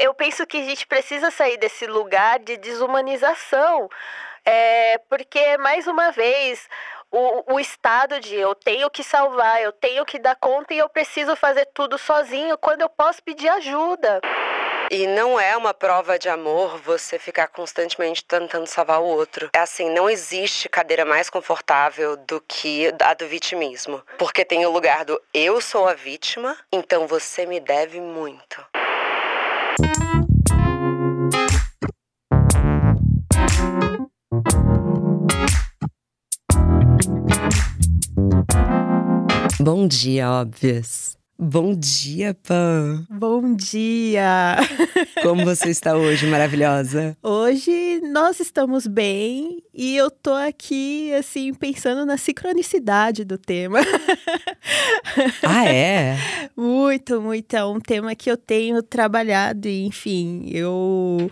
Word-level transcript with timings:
Eu 0.00 0.14
penso 0.14 0.46
que 0.46 0.58
a 0.58 0.62
gente 0.62 0.86
precisa 0.86 1.30
sair 1.30 1.56
desse 1.56 1.86
lugar 1.86 2.38
de 2.38 2.56
desumanização, 2.56 3.88
é, 4.44 4.98
porque, 5.10 5.58
mais 5.58 5.86
uma 5.86 6.12
vez, 6.12 6.68
o, 7.10 7.54
o 7.54 7.60
estado 7.60 8.20
de 8.20 8.36
eu 8.36 8.54
tenho 8.54 8.88
que 8.90 9.02
salvar, 9.02 9.60
eu 9.60 9.72
tenho 9.72 10.04
que 10.04 10.18
dar 10.18 10.36
conta 10.36 10.72
e 10.72 10.78
eu 10.78 10.88
preciso 10.88 11.34
fazer 11.34 11.66
tudo 11.74 11.98
sozinho 11.98 12.56
quando 12.58 12.82
eu 12.82 12.88
posso 12.88 13.22
pedir 13.22 13.48
ajuda. 13.48 14.20
E 14.90 15.06
não 15.06 15.38
é 15.38 15.54
uma 15.54 15.74
prova 15.74 16.18
de 16.18 16.30
amor 16.30 16.78
você 16.78 17.18
ficar 17.18 17.48
constantemente 17.48 18.24
tentando 18.24 18.66
salvar 18.66 19.00
o 19.00 19.04
outro. 19.04 19.50
É 19.54 19.58
assim, 19.58 19.90
não 19.90 20.08
existe 20.08 20.66
cadeira 20.68 21.04
mais 21.04 21.28
confortável 21.28 22.16
do 22.16 22.40
que 22.40 22.90
a 23.02 23.12
do 23.12 23.26
vitimismo. 23.26 24.02
Porque 24.16 24.46
tem 24.46 24.64
o 24.64 24.70
lugar 24.70 25.04
do 25.04 25.20
eu 25.34 25.60
sou 25.60 25.86
a 25.86 25.92
vítima, 25.92 26.56
então 26.72 27.06
você 27.06 27.44
me 27.44 27.60
deve 27.60 28.00
muito. 28.00 28.64
Bom 39.60 39.86
dia, 39.86 40.30
óbvias. 40.30 41.17
Bom 41.40 41.72
dia, 41.72 42.34
Pan. 42.34 43.06
Bom 43.08 43.54
dia. 43.54 44.56
Como 45.22 45.44
você 45.44 45.70
está 45.70 45.94
hoje, 45.94 46.26
maravilhosa? 46.26 47.16
Hoje 47.22 48.00
nós 48.12 48.40
estamos 48.40 48.88
bem 48.88 49.62
e 49.72 49.96
eu 49.96 50.10
tô 50.10 50.34
aqui 50.34 51.14
assim 51.14 51.54
pensando 51.54 52.04
na 52.04 52.16
sincronicidade 52.16 53.24
do 53.24 53.38
tema. 53.38 53.78
Ah, 55.42 55.64
é? 55.66 56.16
muito, 56.56 57.20
muito. 57.20 57.54
É 57.54 57.64
um 57.64 57.80
tema 57.80 58.14
que 58.14 58.30
eu 58.30 58.36
tenho 58.36 58.82
trabalhado 58.82 59.66
e, 59.66 59.86
enfim, 59.86 60.48
eu 60.52 61.30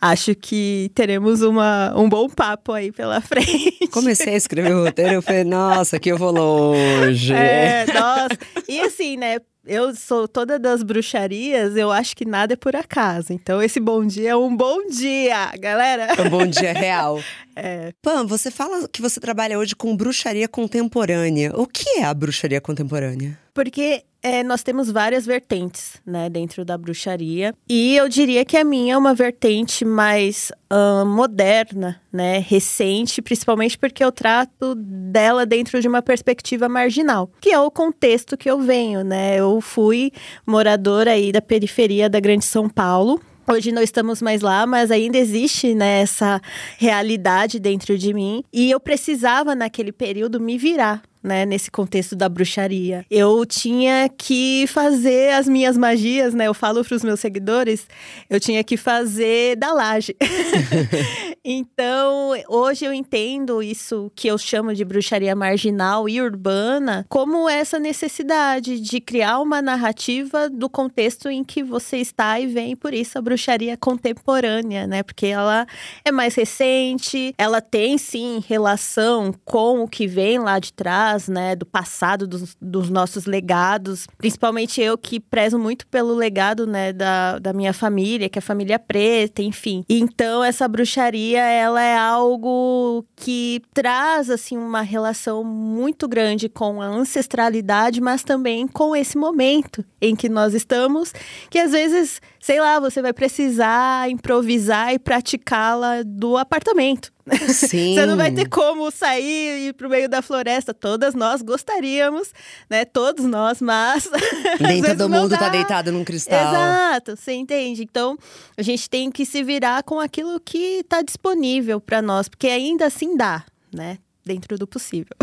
acho 0.00 0.34
que 0.34 0.90
teremos 0.94 1.42
uma, 1.42 1.92
um 1.96 2.08
bom 2.08 2.28
papo 2.28 2.72
aí 2.72 2.90
pela 2.90 3.20
frente. 3.22 3.88
Comecei 3.90 4.34
a 4.34 4.36
escrever 4.36 4.74
o 4.74 4.84
roteiro, 4.84 5.14
eu 5.14 5.22
falei, 5.22 5.44
nossa, 5.44 5.98
que 5.98 6.10
eu 6.10 6.16
vou 6.16 6.32
longe. 6.32 7.34
É, 7.34 7.86
nossa. 7.92 8.38
E 8.66 8.80
assim, 8.80 9.16
né? 9.16 9.38
Eu 9.68 9.94
sou 9.94 10.26
toda 10.26 10.58
das 10.58 10.82
bruxarias, 10.82 11.76
eu 11.76 11.92
acho 11.92 12.16
que 12.16 12.24
nada 12.24 12.54
é 12.54 12.56
por 12.56 12.74
acaso. 12.74 13.34
Então, 13.34 13.62
esse 13.62 13.78
bom 13.78 14.06
dia 14.06 14.30
é 14.30 14.36
um 14.36 14.56
bom 14.56 14.88
dia, 14.88 15.52
galera. 15.58 16.14
É 16.16 16.22
um 16.22 16.30
bom 16.30 16.46
dia 16.46 16.72
real. 16.72 17.20
É. 17.60 17.92
Pam, 18.00 18.24
você 18.24 18.52
fala 18.52 18.86
que 18.86 19.02
você 19.02 19.18
trabalha 19.18 19.58
hoje 19.58 19.74
com 19.74 19.96
bruxaria 19.96 20.46
contemporânea. 20.46 21.50
O 21.56 21.66
que 21.66 21.98
é 21.98 22.04
a 22.04 22.14
bruxaria 22.14 22.60
contemporânea? 22.60 23.36
Porque 23.52 24.04
é, 24.22 24.42
nós 24.42 24.62
temos 24.62 24.90
várias 24.90 25.24
vertentes, 25.24 26.00
né, 26.04 26.28
dentro 26.28 26.64
da 26.64 26.76
bruxaria. 26.76 27.54
E 27.68 27.96
eu 27.96 28.08
diria 28.08 28.44
que 28.44 28.56
a 28.56 28.64
minha 28.64 28.94
é 28.94 28.98
uma 28.98 29.14
vertente 29.14 29.84
mais 29.84 30.50
uh, 30.72 31.06
moderna, 31.06 32.00
né, 32.12 32.38
recente, 32.38 33.22
principalmente 33.22 33.78
porque 33.78 34.02
eu 34.02 34.10
trato 34.10 34.74
dela 34.74 35.46
dentro 35.46 35.80
de 35.80 35.86
uma 35.86 36.02
perspectiva 36.02 36.68
marginal, 36.68 37.30
que 37.40 37.50
é 37.50 37.60
o 37.60 37.70
contexto 37.70 38.36
que 38.36 38.50
eu 38.50 38.60
venho, 38.60 39.04
né. 39.04 39.38
Eu 39.38 39.60
fui 39.60 40.10
moradora 40.44 41.12
aí 41.12 41.30
da 41.30 41.40
periferia 41.40 42.08
da 42.08 42.20
Grande 42.20 42.44
São 42.44 42.68
Paulo, 42.68 43.20
Hoje 43.50 43.72
não 43.72 43.80
estamos 43.80 44.20
mais 44.20 44.42
lá, 44.42 44.66
mas 44.66 44.90
ainda 44.90 45.16
existe 45.16 45.74
né, 45.74 46.02
essa 46.02 46.38
realidade 46.76 47.58
dentro 47.58 47.96
de 47.96 48.12
mim. 48.12 48.44
E 48.52 48.70
eu 48.70 48.78
precisava, 48.78 49.54
naquele 49.54 49.90
período, 49.90 50.38
me 50.38 50.58
virar 50.58 51.00
né, 51.22 51.44
nesse 51.44 51.70
contexto 51.70 52.14
da 52.14 52.28
bruxaria. 52.28 53.04
Eu 53.10 53.44
tinha 53.44 54.08
que 54.08 54.66
fazer 54.68 55.32
as 55.34 55.48
minhas 55.48 55.76
magias, 55.76 56.34
né? 56.34 56.46
Eu 56.46 56.54
falo 56.54 56.84
para 56.84 56.94
os 56.96 57.02
meus 57.02 57.20
seguidores, 57.20 57.86
eu 58.28 58.38
tinha 58.40 58.62
que 58.62 58.76
fazer 58.76 59.56
da 59.56 59.72
laje. 59.72 60.14
então, 61.50 62.32
hoje 62.46 62.84
eu 62.84 62.92
entendo 62.92 63.62
isso 63.62 64.12
que 64.14 64.28
eu 64.28 64.36
chamo 64.36 64.74
de 64.74 64.84
bruxaria 64.84 65.34
marginal 65.34 66.06
e 66.06 66.20
urbana 66.20 67.06
como 67.08 67.48
essa 67.48 67.78
necessidade 67.78 68.78
de 68.80 69.00
criar 69.00 69.40
uma 69.40 69.62
narrativa 69.62 70.50
do 70.50 70.68
contexto 70.68 71.30
em 71.30 71.42
que 71.42 71.62
você 71.62 71.96
está 71.96 72.38
e 72.38 72.46
vem, 72.46 72.76
por 72.76 72.92
isso 72.92 73.18
a 73.18 73.22
bruxaria 73.22 73.76
contemporânea, 73.76 74.86
né? 74.86 75.02
Porque 75.02 75.26
ela 75.26 75.66
é 76.04 76.12
mais 76.12 76.34
recente, 76.34 77.34
ela 77.38 77.60
tem 77.60 77.96
sim 77.96 78.42
relação 78.46 79.34
com 79.44 79.82
o 79.82 79.88
que 79.88 80.06
vem 80.06 80.38
lá 80.38 80.58
de 80.58 80.72
trás 80.72 81.28
né, 81.28 81.56
do 81.56 81.64
passado, 81.64 82.26
dos, 82.26 82.56
dos, 82.60 82.90
nossos 82.90 83.26
legados. 83.26 84.06
Principalmente 84.16 84.80
eu 84.80 84.98
que 84.98 85.20
prezo 85.20 85.58
muito 85.58 85.86
pelo 85.86 86.14
legado, 86.14 86.66
né, 86.66 86.92
da, 86.92 87.38
da 87.38 87.52
minha 87.52 87.72
família, 87.72 88.28
que 88.28 88.38
é 88.38 88.40
a 88.40 88.42
família 88.42 88.78
preta, 88.78 89.42
enfim. 89.42 89.84
Então, 89.88 90.42
essa 90.44 90.66
bruxaria, 90.68 91.37
ela 91.42 91.82
é 91.82 91.96
algo 91.96 93.04
que 93.16 93.62
traz, 93.72 94.30
assim, 94.30 94.56
uma 94.56 94.82
relação 94.82 95.42
muito 95.44 96.08
grande 96.08 96.48
com 96.48 96.80
a 96.80 96.86
ancestralidade, 96.86 98.00
mas 98.00 98.22
também 98.22 98.66
com 98.66 98.94
esse 98.94 99.16
momento 99.16 99.84
em 100.00 100.14
que 100.14 100.28
nós 100.28 100.54
estamos, 100.54 101.12
que 101.50 101.58
às 101.58 101.72
vezes, 101.72 102.20
sei 102.40 102.60
lá, 102.60 102.78
você 102.80 103.02
vai 103.02 103.12
precisar 103.12 104.10
improvisar 104.10 104.94
e 104.94 104.98
praticá-la 104.98 106.02
do 106.04 106.36
apartamento. 106.36 107.12
Sim. 107.48 107.94
Você 107.94 108.06
não 108.06 108.16
vai 108.16 108.32
ter 108.32 108.48
como 108.48 108.90
sair 108.90 109.58
e 109.58 109.68
ir 109.68 109.72
pro 109.74 109.88
meio 109.88 110.08
da 110.08 110.22
floresta. 110.22 110.72
Todas 110.72 111.14
nós 111.14 111.42
gostaríamos, 111.42 112.32
né? 112.70 112.86
Todos 112.86 113.24
nós, 113.26 113.60
mas. 113.60 114.08
Nem 114.60 114.82
todo 114.82 115.08
mundo 115.10 115.36
tá 115.36 115.50
deitado 115.50 115.92
num 115.92 116.04
cristal. 116.04 116.40
Exato, 116.40 117.16
você 117.16 117.34
entende? 117.34 117.82
Então, 117.82 118.16
a 118.56 118.62
gente 118.62 118.88
tem 118.88 119.10
que 119.10 119.26
se 119.26 119.42
virar 119.42 119.82
com 119.82 120.00
aquilo 120.00 120.40
que 120.40 120.82
tá 120.88 121.02
disponível 121.02 121.80
para 121.80 122.00
nós, 122.00 122.28
porque 122.28 122.46
ainda 122.46 122.86
assim 122.86 123.14
dá, 123.16 123.44
né? 123.72 123.98
Dentro 124.28 124.58
do 124.58 124.66
possível. 124.66 125.16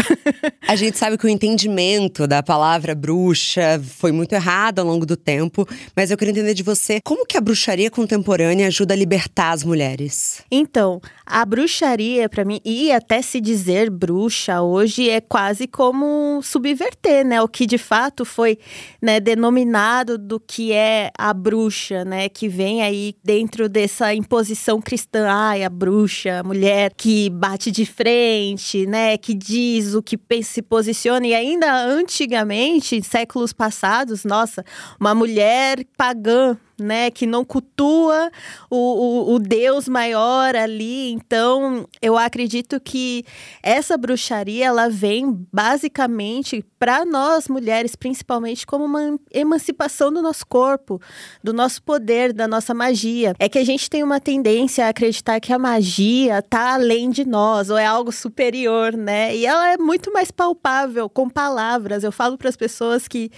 a 0.68 0.76
gente 0.76 0.98
sabe 0.98 1.16
que 1.16 1.26
o 1.26 1.30
entendimento 1.30 2.26
da 2.26 2.42
palavra 2.42 2.96
bruxa 2.96 3.80
foi 3.84 4.12
muito 4.12 4.34
errado 4.34 4.80
ao 4.80 4.86
longo 4.86 5.06
do 5.06 5.16
tempo, 5.16 5.66
mas 5.96 6.10
eu 6.10 6.18
queria 6.18 6.32
entender 6.32 6.56
de 6.56 6.64
você 6.64 7.00
como 7.04 7.26
que 7.26 7.38
a 7.38 7.42
bruxaria 7.42 7.92
contemporânea 7.92 8.68
ajuda 8.68 8.96
a 8.96 8.98
libertar 8.98 9.52
as 9.52 9.64
mulheres. 9.64 10.42
Então, 10.50 11.00
a 11.24 11.46
bruxaria 11.46 12.28
para 12.28 12.44
mim 12.44 12.60
e 12.66 12.92
até 12.92 13.22
se 13.22 13.40
dizer 13.40 13.92
bruxa 13.92 14.62
hoje 14.62 15.08
é 15.08 15.22
quase 15.22 15.68
como 15.68 16.42
subverter, 16.42 17.24
né, 17.24 17.40
o 17.42 17.48
que 17.48 17.68
de 17.68 17.78
fato 17.78 18.26
foi, 18.26 18.58
né, 19.00 19.20
denominado 19.20 20.18
do 20.18 20.40
que 20.40 20.74
é 20.74 21.12
a 21.16 21.32
bruxa, 21.32 22.04
né, 22.04 22.28
que 22.28 22.48
vem 22.48 22.82
aí 22.82 23.14
dentro 23.24 23.70
dessa 23.70 24.16
imposição 24.16 24.82
cristã, 24.82 25.28
ai, 25.30 25.64
a 25.64 25.70
bruxa, 25.70 26.40
a 26.40 26.44
mulher 26.44 26.92
que 26.98 27.30
bate 27.30 27.70
de 27.70 27.86
frente, 27.86 28.88
né? 28.88 28.95
Né, 28.96 29.18
que 29.18 29.34
diz 29.34 29.94
o 29.94 30.02
que 30.02 30.18
se 30.42 30.62
posiciona, 30.62 31.28
e 31.28 31.34
ainda 31.34 31.70
antigamente, 31.86 33.04
séculos 33.04 33.52
passados, 33.52 34.24
nossa, 34.24 34.64
uma 34.98 35.14
mulher 35.14 35.86
pagã 35.98 36.58
né, 36.80 37.10
que 37.10 37.26
não 37.26 37.46
cultua 37.46 38.32
o, 38.70 38.76
o, 38.76 39.34
o, 39.34 39.40
Deus 39.40 39.88
maior 39.88 40.56
ali. 40.56 41.12
Então, 41.12 41.88
eu 42.02 42.18
acredito 42.18 42.80
que 42.80 43.24
essa 43.64 43.98
bruxaria 43.98 44.66
ela 44.66 44.90
vem 44.90 45.48
basicamente 45.52 46.64
para 46.78 47.06
nós 47.06 47.48
mulheres, 47.48 47.96
principalmente 47.96 48.66
como 48.66 48.86
uma 48.86 49.18
emancipação 49.34 50.12
do 50.12 50.22
nosso 50.22 50.46
corpo, 50.46 51.02
do 51.44 51.54
nosso 51.54 51.82
poder, 51.82 52.34
da 52.34 52.48
nossa 52.48 52.74
magia. 52.74 53.34
É 53.40 53.48
que 53.48 53.58
a 53.58 53.66
gente 53.66 53.90
tem 53.90 54.04
uma 54.04 54.20
tendência 54.20 54.86
a 54.86 54.90
acreditar 54.90 55.40
que 55.40 55.54
a 55.54 55.60
magia 55.60 56.40
está 56.40 56.74
além 56.74 57.10
de 57.10 57.26
nós 57.26 57.70
ou 57.70 57.78
é 57.78 57.86
algo 57.86 58.12
superior, 58.12 58.94
né? 58.94 59.36
E 59.36 59.46
ela 59.46 59.74
é 59.74 59.78
muito 59.78 60.12
mais 60.12 60.32
palpável 60.32 61.10
com 61.10 61.30
palavras. 61.30 62.04
Eu 62.04 62.12
falo 62.12 62.38
para 62.38 62.50
as 62.50 62.56
pessoas 62.56 63.08
que 63.08 63.32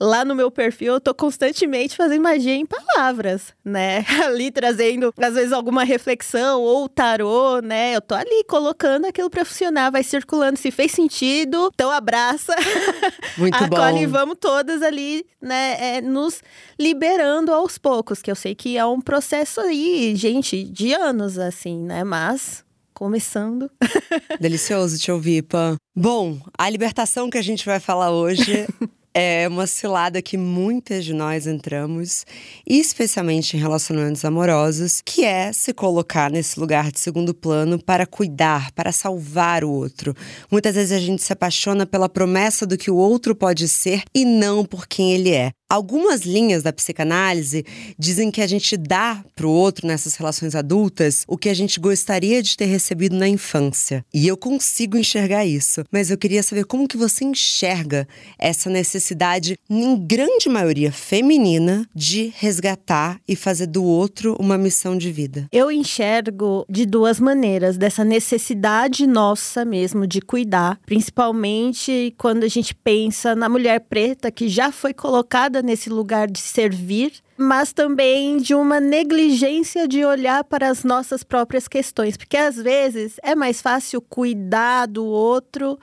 lá 0.00 0.24
no 0.24 0.34
meu 0.34 0.50
perfil 0.50 0.94
eu 0.94 1.00
tô 1.00 1.14
constantemente 1.14 1.94
fazendo 1.94 2.22
magia 2.22 2.54
em 2.54 2.64
palavras, 2.64 3.52
né? 3.62 4.04
Ali 4.24 4.50
trazendo, 4.50 5.12
às 5.18 5.34
vezes, 5.34 5.52
alguma 5.52 5.84
reflexão 5.84 6.62
ou 6.62 6.88
tarô, 6.88 7.60
né? 7.60 7.94
Eu 7.94 8.00
tô 8.00 8.14
ali 8.14 8.44
colocando 8.44 9.04
aquilo 9.04 9.28
pra 9.28 9.44
funcionar, 9.44 9.90
vai 9.90 10.02
circulando. 10.02 10.58
Se 10.58 10.70
fez 10.70 10.92
sentido, 10.92 11.70
então 11.74 11.90
abraça. 11.90 12.54
Muito 13.36 13.54
Acolhe, 13.54 13.96
bom. 13.96 14.02
e 14.02 14.06
vamos 14.06 14.36
todas 14.40 14.82
ali, 14.82 15.26
né? 15.40 15.96
É, 15.96 16.00
nos 16.00 16.42
liberando 16.78 17.52
aos 17.52 17.76
poucos, 17.76 18.22
que 18.22 18.30
eu 18.30 18.36
sei 18.36 18.54
que 18.54 18.78
é 18.78 18.84
um 18.84 19.00
processo 19.00 19.60
aí, 19.60 20.14
gente, 20.16 20.64
de 20.64 20.94
anos, 20.94 21.38
assim, 21.38 21.78
né? 21.78 22.04
Mas 22.04 22.64
começando. 22.94 23.70
Delicioso 24.38 24.98
te 24.98 25.10
ouvir, 25.10 25.42
Pan. 25.42 25.76
Bom, 25.96 26.38
a 26.56 26.68
libertação 26.68 27.30
que 27.30 27.38
a 27.38 27.42
gente 27.42 27.64
vai 27.64 27.80
falar 27.80 28.10
hoje 28.10 28.66
é 29.14 29.46
uma 29.48 29.66
cilada 29.66 30.22
que 30.22 30.36
muitas 30.36 31.04
de 31.04 31.12
nós 31.12 31.46
entramos, 31.46 32.24
especialmente 32.66 33.56
em 33.56 33.60
relacionamentos 33.60 34.24
amorosos, 34.24 35.02
que 35.04 35.24
é 35.24 35.52
se 35.52 35.72
colocar 35.72 36.30
nesse 36.30 36.58
lugar 36.58 36.90
de 36.90 37.00
segundo 37.00 37.34
plano 37.34 37.82
para 37.82 38.06
cuidar, 38.06 38.70
para 38.72 38.92
salvar 38.92 39.64
o 39.64 39.70
outro. 39.70 40.14
Muitas 40.50 40.74
vezes 40.74 40.92
a 40.92 41.00
gente 41.00 41.22
se 41.22 41.32
apaixona 41.32 41.86
pela 41.86 42.08
promessa 42.08 42.66
do 42.66 42.78
que 42.78 42.90
o 42.90 42.96
outro 42.96 43.34
pode 43.34 43.68
ser 43.68 44.02
e 44.14 44.24
não 44.24 44.64
por 44.64 44.86
quem 44.86 45.12
ele 45.12 45.30
é. 45.30 45.52
Algumas 45.70 46.22
linhas 46.22 46.64
da 46.64 46.72
psicanálise 46.72 47.64
dizem 47.96 48.28
que 48.28 48.42
a 48.42 48.46
gente 48.48 48.76
dá 48.76 49.24
para 49.36 49.46
o 49.46 49.52
outro 49.52 49.86
nessas 49.86 50.16
relações 50.16 50.56
adultas 50.56 51.24
o 51.28 51.38
que 51.38 51.48
a 51.48 51.54
gente 51.54 51.78
gostaria 51.78 52.42
de 52.42 52.56
ter 52.56 52.64
recebido 52.64 53.14
na 53.14 53.28
infância. 53.28 54.04
E 54.12 54.26
eu 54.26 54.36
consigo 54.36 54.96
enxergar 54.96 55.46
isso, 55.46 55.84
mas 55.88 56.10
eu 56.10 56.18
queria 56.18 56.42
saber 56.42 56.64
como 56.64 56.88
que 56.88 56.96
você 56.96 57.24
enxerga 57.24 58.08
essa 58.36 58.68
necessidade, 58.68 59.56
em 59.70 59.96
grande 59.96 60.48
maioria 60.48 60.90
feminina, 60.90 61.88
de 61.94 62.32
resgatar 62.36 63.20
e 63.28 63.36
fazer 63.36 63.66
do 63.66 63.84
outro 63.84 64.36
uma 64.40 64.58
missão 64.58 64.98
de 64.98 65.12
vida. 65.12 65.46
Eu 65.52 65.70
enxergo 65.70 66.66
de 66.68 66.84
duas 66.84 67.20
maneiras, 67.20 67.78
dessa 67.78 68.02
necessidade 68.02 69.06
nossa 69.06 69.64
mesmo 69.64 70.04
de 70.04 70.20
cuidar, 70.20 70.80
principalmente 70.84 72.12
quando 72.18 72.42
a 72.42 72.48
gente 72.48 72.74
pensa 72.74 73.36
na 73.36 73.48
mulher 73.48 73.78
preta 73.88 74.32
que 74.32 74.48
já 74.48 74.72
foi 74.72 74.92
colocada 74.92 75.59
nesse 75.62 75.88
lugar 75.88 76.30
de 76.30 76.40
servir, 76.40 77.12
mas 77.36 77.72
também 77.72 78.36
de 78.36 78.54
uma 78.54 78.78
negligência 78.80 79.88
de 79.88 80.04
olhar 80.04 80.44
para 80.44 80.68
as 80.68 80.84
nossas 80.84 81.22
próprias 81.22 81.66
questões, 81.66 82.16
porque 82.16 82.36
às 82.36 82.56
vezes 82.56 83.16
é 83.22 83.34
mais 83.34 83.62
fácil 83.62 84.00
cuidar 84.00 84.86
do 84.86 85.04
outro 85.04 85.78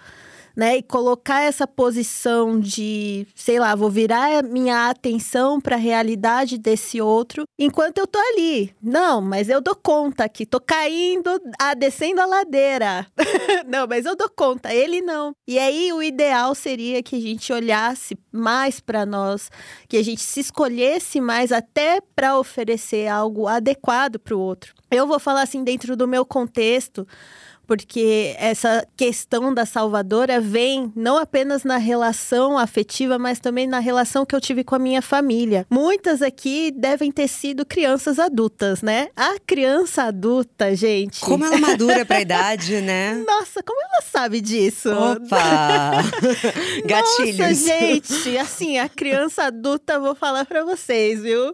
né? 0.57 0.77
E 0.77 0.81
colocar 0.81 1.43
essa 1.43 1.67
posição 1.67 2.59
de, 2.59 3.27
sei 3.35 3.59
lá, 3.59 3.75
vou 3.75 3.91
virar 3.91 4.41
minha 4.43 4.89
atenção 4.89 5.61
para 5.61 5.75
a 5.75 5.79
realidade 5.79 6.57
desse 6.57 6.99
outro 6.99 7.43
enquanto 7.59 7.99
eu 7.99 8.07
tô 8.07 8.17
ali. 8.17 8.73
Não, 8.81 9.21
mas 9.21 9.49
eu 9.49 9.61
dou 9.61 9.75
conta 9.75 10.27
que 10.27 10.47
tô 10.47 10.59
caindo, 10.59 11.29
a, 11.59 11.75
descendo 11.75 12.21
a 12.21 12.25
ladeira. 12.25 13.05
não, 13.67 13.85
mas 13.85 14.07
eu 14.07 14.15
dou 14.15 14.29
conta, 14.29 14.73
ele 14.73 14.99
não. 14.99 15.31
E 15.47 15.59
aí 15.59 15.93
o 15.93 16.01
ideal 16.01 16.55
seria 16.55 17.03
que 17.03 17.15
a 17.15 17.21
gente 17.21 17.53
olhasse 17.53 18.17
mais 18.31 18.79
para 18.79 19.05
nós, 19.05 19.51
que 19.87 19.97
a 19.97 20.03
gente 20.03 20.21
se 20.21 20.39
escolhesse 20.39 21.21
mais 21.21 21.51
até 21.51 22.01
para 22.15 22.39
oferecer 22.39 23.07
algo 23.07 23.47
adequado 23.47 24.17
para 24.17 24.35
o 24.35 24.39
outro. 24.39 24.73
Eu 24.89 25.05
vou 25.05 25.19
falar 25.19 25.43
assim 25.43 25.63
dentro 25.63 25.95
do 25.95 26.07
meu 26.07 26.25
contexto, 26.25 27.05
porque 27.67 28.33
essa 28.39 28.87
questão 28.95 29.53
da 29.53 29.65
salvadora 29.65 30.39
vem 30.39 30.91
não 30.95 31.17
apenas 31.17 31.65
na 31.65 31.77
relação 31.77 32.57
afetiva, 32.57 33.19
mas 33.19 33.39
também 33.39 33.67
na 33.67 33.79
relação 33.79 34.25
que 34.25 34.33
eu 34.33 34.39
tive 34.39 34.63
com 34.63 34.73
a 34.73 34.79
minha 34.79 35.01
família. 35.01 35.67
Muitas 35.69 36.21
aqui 36.21 36.71
devem 36.71 37.11
ter 37.11 37.27
sido 37.27 37.65
crianças 37.65 38.17
adultas, 38.17 38.81
né? 38.81 39.09
A 39.15 39.37
criança 39.45 40.03
adulta, 40.03 40.73
gente. 40.75 41.19
Como 41.19 41.43
ela 41.43 41.57
madura 41.57 42.05
pra 42.05 42.21
idade, 42.21 42.79
né? 42.79 43.21
Nossa, 43.27 43.61
como 43.61 43.81
ela 43.81 44.01
sabe 44.01 44.39
disso? 44.39 44.89
Opa! 44.89 46.03
Gatilhos. 46.87 47.37
Nossa, 47.37 47.53
gente, 47.53 48.37
assim, 48.37 48.77
a 48.77 48.87
criança 48.87 49.43
adulta, 49.43 49.99
vou 49.99 50.15
falar 50.15 50.45
para 50.45 50.63
vocês, 50.63 51.21
viu? 51.21 51.53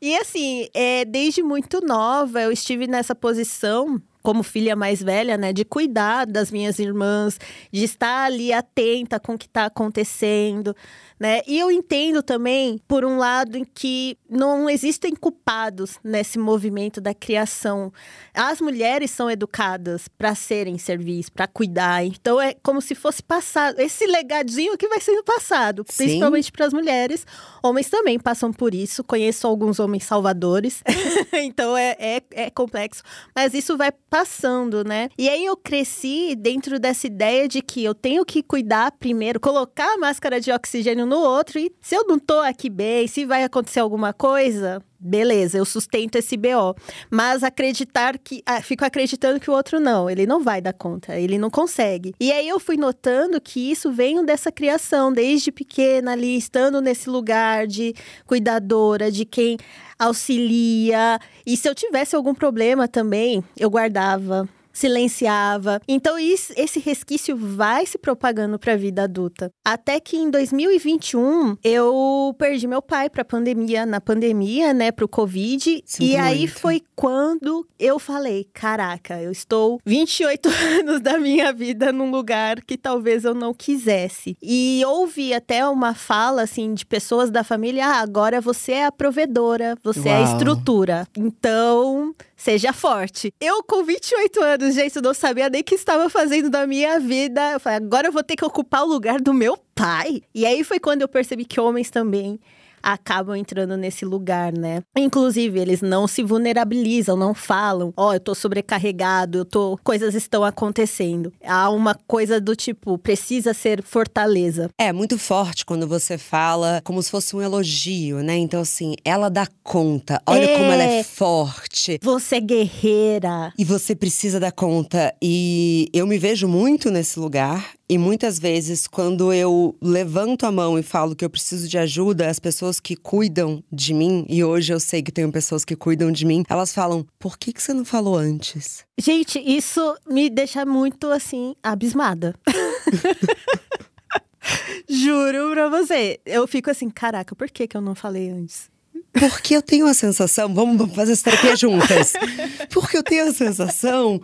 E 0.00 0.16
assim, 0.16 0.68
é, 0.72 1.04
desde 1.04 1.42
muito 1.42 1.84
nova 1.84 2.40
eu 2.40 2.52
estive 2.52 2.86
nessa 2.86 3.14
posição 3.14 4.00
como 4.28 4.42
filha 4.42 4.76
mais 4.76 5.02
velha, 5.02 5.38
né, 5.38 5.54
de 5.54 5.64
cuidar 5.64 6.26
das 6.26 6.50
minhas 6.50 6.78
irmãs, 6.78 7.40
de 7.72 7.82
estar 7.82 8.26
ali 8.26 8.52
atenta 8.52 9.18
com 9.18 9.32
o 9.32 9.38
que 9.38 9.46
está 9.46 9.64
acontecendo, 9.64 10.76
né? 11.18 11.42
E 11.46 11.58
eu 11.58 11.70
entendo 11.70 12.22
também, 12.22 12.80
por 12.86 13.04
um 13.04 13.16
lado, 13.16 13.56
em 13.56 13.64
que 13.64 14.16
não 14.28 14.70
existem 14.70 15.14
culpados 15.14 15.98
nesse 16.04 16.38
movimento 16.38 17.00
da 17.00 17.12
criação. 17.12 17.92
As 18.32 18.60
mulheres 18.60 19.10
são 19.10 19.30
educadas 19.30 20.06
para 20.06 20.34
serem 20.34 20.78
serviço, 20.78 21.32
para 21.32 21.46
cuidar. 21.46 22.04
Então 22.04 22.40
é 22.40 22.54
como 22.62 22.80
se 22.80 22.94
fosse 22.94 23.22
passado 23.22 23.80
esse 23.80 24.06
legadinho 24.06 24.76
que 24.76 24.88
vai 24.88 25.00
sendo 25.00 25.24
passado, 25.24 25.84
Sim. 25.88 26.04
principalmente 26.04 26.52
para 26.52 26.66
as 26.66 26.72
mulheres. 26.72 27.26
Homens 27.62 27.88
também 27.88 28.18
passam 28.18 28.52
por 28.52 28.74
isso. 28.74 29.02
Conheço 29.02 29.46
alguns 29.46 29.80
homens 29.80 30.04
salvadores, 30.04 30.82
então 31.32 31.76
é, 31.76 31.96
é, 31.98 32.22
é 32.32 32.50
complexo. 32.50 33.02
Mas 33.34 33.54
isso 33.54 33.76
vai 33.76 33.90
passando, 33.90 34.84
né? 34.84 35.08
E 35.18 35.28
aí 35.28 35.44
eu 35.44 35.56
cresci 35.56 36.36
dentro 36.36 36.78
dessa 36.78 37.06
ideia 37.06 37.48
de 37.48 37.60
que 37.60 37.82
eu 37.82 37.94
tenho 37.94 38.24
que 38.24 38.42
cuidar 38.42 38.92
primeiro, 38.92 39.40
colocar 39.40 39.94
a 39.94 39.98
máscara 39.98 40.40
de 40.40 40.52
oxigênio 40.52 41.07
no 41.08 41.18
outro. 41.18 41.58
E 41.58 41.72
se 41.80 41.94
eu 41.94 42.04
não 42.06 42.18
tô 42.18 42.38
aqui 42.40 42.70
bem, 42.70 43.06
se 43.06 43.24
vai 43.24 43.42
acontecer 43.42 43.80
alguma 43.80 44.12
coisa, 44.12 44.82
beleza, 44.98 45.58
eu 45.58 45.64
sustento 45.64 46.16
esse 46.16 46.36
BO. 46.36 46.76
Mas 47.10 47.42
acreditar 47.42 48.18
que. 48.18 48.42
Ah, 48.46 48.60
fico 48.60 48.84
acreditando 48.84 49.40
que 49.40 49.50
o 49.50 49.54
outro 49.54 49.80
não, 49.80 50.08
ele 50.08 50.26
não 50.26 50.42
vai 50.42 50.60
dar 50.60 50.72
conta, 50.72 51.18
ele 51.18 51.38
não 51.38 51.50
consegue. 51.50 52.14
E 52.20 52.30
aí 52.30 52.48
eu 52.48 52.60
fui 52.60 52.76
notando 52.76 53.40
que 53.40 53.70
isso 53.70 53.90
vem 53.90 54.24
dessa 54.24 54.52
criação, 54.52 55.12
desde 55.12 55.50
pequena 55.50 56.12
ali, 56.12 56.36
estando 56.36 56.80
nesse 56.80 57.08
lugar 57.08 57.66
de 57.66 57.94
cuidadora, 58.26 59.10
de 59.10 59.24
quem 59.24 59.56
auxilia. 59.98 61.18
E 61.46 61.56
se 61.56 61.68
eu 61.68 61.74
tivesse 61.74 62.14
algum 62.14 62.34
problema 62.34 62.86
também, 62.86 63.42
eu 63.58 63.70
guardava 63.70 64.48
silenciava. 64.78 65.80
Então 65.88 66.18
isso, 66.18 66.52
esse 66.56 66.78
resquício 66.78 67.36
vai 67.36 67.84
se 67.84 67.98
propagando 67.98 68.58
para 68.58 68.74
a 68.74 68.76
vida 68.76 69.02
adulta. 69.02 69.50
Até 69.64 70.00
que 70.00 70.16
em 70.16 70.30
2021 70.30 71.56
eu 71.62 72.34
perdi 72.38 72.66
meu 72.66 72.80
pai 72.80 73.10
para 73.10 73.24
pandemia, 73.24 73.84
na 73.84 74.00
pandemia, 74.00 74.72
né, 74.72 74.92
pro 74.92 75.08
Covid, 75.08 75.82
Sinto 75.84 76.04
e 76.04 76.16
aí 76.16 76.40
muito. 76.40 76.58
foi 76.60 76.82
quando 76.94 77.66
eu 77.78 77.98
falei, 77.98 78.48
caraca, 78.52 79.20
eu 79.20 79.30
estou 79.30 79.80
28 79.84 80.48
anos 80.80 81.00
da 81.00 81.18
minha 81.18 81.52
vida 81.52 81.92
num 81.92 82.10
lugar 82.10 82.60
que 82.62 82.76
talvez 82.76 83.24
eu 83.24 83.34
não 83.34 83.52
quisesse. 83.52 84.36
E 84.42 84.82
ouvi 84.86 85.34
até 85.34 85.66
uma 85.66 85.94
fala 85.94 86.42
assim 86.42 86.74
de 86.74 86.86
pessoas 86.86 87.30
da 87.30 87.42
família, 87.42 87.86
ah, 87.86 88.00
agora 88.00 88.40
você 88.40 88.72
é 88.72 88.86
a 88.86 88.92
provedora, 88.92 89.76
você 89.82 90.08
Uau. 90.08 90.08
é 90.08 90.16
a 90.16 90.22
estrutura. 90.22 91.08
Então, 91.16 92.12
seja 92.38 92.72
forte. 92.72 93.34
Eu, 93.40 93.62
com 93.64 93.82
28 93.82 94.40
anos, 94.40 94.74
gente, 94.74 95.00
não 95.00 95.12
sabia 95.12 95.50
nem 95.50 95.60
o 95.60 95.64
que 95.64 95.74
estava 95.74 96.08
fazendo 96.08 96.48
da 96.48 96.66
minha 96.66 96.98
vida. 97.00 97.52
Eu 97.52 97.60
falei, 97.60 97.78
agora 97.78 98.06
eu 98.06 98.12
vou 98.12 98.22
ter 98.22 98.36
que 98.36 98.44
ocupar 98.44 98.84
o 98.84 98.88
lugar 98.88 99.20
do 99.20 99.34
meu 99.34 99.58
pai. 99.74 100.22
E 100.32 100.46
aí 100.46 100.62
foi 100.62 100.78
quando 100.78 101.02
eu 101.02 101.08
percebi 101.08 101.44
que 101.44 101.60
homens 101.60 101.90
também 101.90 102.38
acabam 102.82 103.36
entrando 103.36 103.76
nesse 103.76 104.04
lugar, 104.04 104.52
né? 104.52 104.82
Inclusive, 104.96 105.58
eles 105.58 105.80
não 105.80 106.06
se 106.06 106.22
vulnerabilizam, 106.22 107.16
não 107.16 107.34
falam, 107.34 107.92
ó, 107.96 108.08
oh, 108.08 108.14
eu 108.14 108.20
tô 108.20 108.34
sobrecarregado, 108.34 109.38
eu 109.38 109.44
tô. 109.44 109.78
coisas 109.82 110.14
estão 110.14 110.44
acontecendo. 110.44 111.32
Há 111.44 111.70
uma 111.70 111.94
coisa 111.94 112.40
do 112.40 112.54
tipo, 112.54 112.98
precisa 112.98 113.54
ser 113.54 113.82
fortaleza. 113.82 114.70
É 114.78 114.92
muito 114.92 115.18
forte 115.18 115.64
quando 115.64 115.86
você 115.86 116.18
fala 116.18 116.80
como 116.84 117.02
se 117.02 117.10
fosse 117.10 117.34
um 117.34 117.42
elogio, 117.42 118.22
né? 118.22 118.36
Então, 118.36 118.60
assim, 118.60 118.94
ela 119.04 119.28
dá 119.28 119.46
conta. 119.62 120.20
Olha 120.26 120.44
é, 120.44 120.56
como 120.56 120.70
ela 120.70 120.82
é 120.82 121.02
forte. 121.02 121.98
Você 122.02 122.36
é 122.36 122.40
guerreira. 122.40 123.52
E 123.58 123.64
você 123.64 123.94
precisa 123.94 124.40
dar 124.40 124.52
conta. 124.52 125.14
E 125.22 125.88
eu 125.92 126.06
me 126.06 126.18
vejo 126.18 126.48
muito 126.48 126.90
nesse 126.90 127.18
lugar. 127.18 127.77
E 127.90 127.96
muitas 127.96 128.38
vezes, 128.38 128.86
quando 128.86 129.32
eu 129.32 129.74
levanto 129.80 130.44
a 130.44 130.52
mão 130.52 130.78
e 130.78 130.82
falo 130.82 131.16
que 131.16 131.24
eu 131.24 131.30
preciso 131.30 131.66
de 131.66 131.78
ajuda, 131.78 132.28
as 132.28 132.38
pessoas 132.38 132.78
que 132.78 132.94
cuidam 132.94 133.64
de 133.72 133.94
mim, 133.94 134.26
e 134.28 134.44
hoje 134.44 134.74
eu 134.74 134.78
sei 134.78 135.02
que 135.02 135.10
tenho 135.10 135.32
pessoas 135.32 135.64
que 135.64 135.74
cuidam 135.74 136.12
de 136.12 136.26
mim, 136.26 136.44
elas 136.50 136.74
falam: 136.74 137.06
por 137.18 137.38
que, 137.38 137.50
que 137.50 137.62
você 137.62 137.72
não 137.72 137.86
falou 137.86 138.14
antes? 138.14 138.84
Gente, 138.98 139.38
isso 139.38 139.96
me 140.06 140.28
deixa 140.28 140.66
muito 140.66 141.10
assim, 141.10 141.54
abismada. 141.62 142.34
Juro 144.86 145.52
pra 145.52 145.70
você. 145.70 146.20
Eu 146.26 146.46
fico 146.46 146.70
assim, 146.70 146.90
caraca, 146.90 147.34
por 147.34 147.50
que, 147.50 147.66
que 147.66 147.76
eu 147.76 147.80
não 147.80 147.94
falei 147.94 148.28
antes? 148.28 148.70
Porque 149.12 149.56
eu 149.56 149.62
tenho 149.62 149.86
a 149.86 149.94
sensação, 149.94 150.52
vamos 150.52 150.94
fazer 150.94 151.12
essa 151.12 151.24
terapia 151.24 151.56
juntas. 151.56 152.12
Porque 152.70 152.96
eu 152.96 153.02
tenho 153.02 153.28
a 153.28 153.32
sensação, 153.32 154.20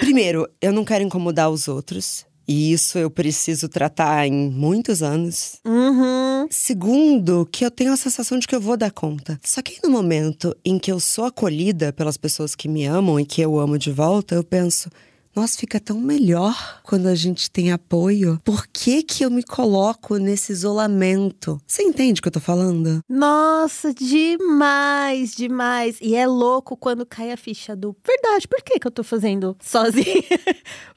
primeiro, 0.00 0.48
eu 0.60 0.72
não 0.72 0.84
quero 0.84 1.04
incomodar 1.04 1.48
os 1.48 1.68
outros. 1.68 2.26
E 2.46 2.72
isso 2.72 2.98
eu 2.98 3.10
preciso 3.10 3.68
tratar 3.68 4.26
em 4.26 4.50
muitos 4.50 5.02
anos. 5.02 5.56
Uhum. 5.64 6.46
Segundo, 6.50 7.48
que 7.50 7.64
eu 7.64 7.70
tenho 7.70 7.92
a 7.92 7.96
sensação 7.96 8.38
de 8.38 8.46
que 8.46 8.54
eu 8.54 8.60
vou 8.60 8.76
dar 8.76 8.90
conta. 8.90 9.40
Só 9.42 9.62
que 9.62 9.78
no 9.82 9.90
momento 9.90 10.54
em 10.64 10.78
que 10.78 10.92
eu 10.92 11.00
sou 11.00 11.24
acolhida 11.24 11.92
pelas 11.92 12.16
pessoas 12.16 12.54
que 12.54 12.68
me 12.68 12.84
amam 12.84 13.18
e 13.18 13.24
que 13.24 13.40
eu 13.40 13.58
amo 13.58 13.78
de 13.78 13.90
volta, 13.90 14.34
eu 14.34 14.44
penso: 14.44 14.90
nossa, 15.34 15.58
fica 15.58 15.80
tão 15.80 16.00
melhor 16.00 16.80
quando 16.82 17.06
a 17.06 17.14
gente 17.14 17.50
tem 17.50 17.72
apoio. 17.72 18.40
Por 18.44 18.66
que 18.66 19.02
que 19.02 19.24
eu 19.24 19.30
me 19.30 19.42
coloco 19.42 20.16
nesse 20.16 20.52
isolamento? 20.52 21.60
Você 21.66 21.82
entende 21.82 22.20
o 22.20 22.22
que 22.22 22.28
eu 22.28 22.32
tô 22.32 22.40
falando? 22.40 23.00
Nossa, 23.08 23.92
demais, 23.92 25.34
demais. 25.34 25.98
E 26.00 26.14
é 26.14 26.26
louco 26.26 26.76
quando 26.76 27.04
cai 27.04 27.32
a 27.32 27.36
ficha 27.36 27.74
do 27.74 27.96
verdade, 28.06 28.46
por 28.46 28.62
que 28.62 28.78
que 28.78 28.86
eu 28.86 28.90
tô 28.90 29.02
fazendo 29.02 29.56
sozinha? 29.60 30.22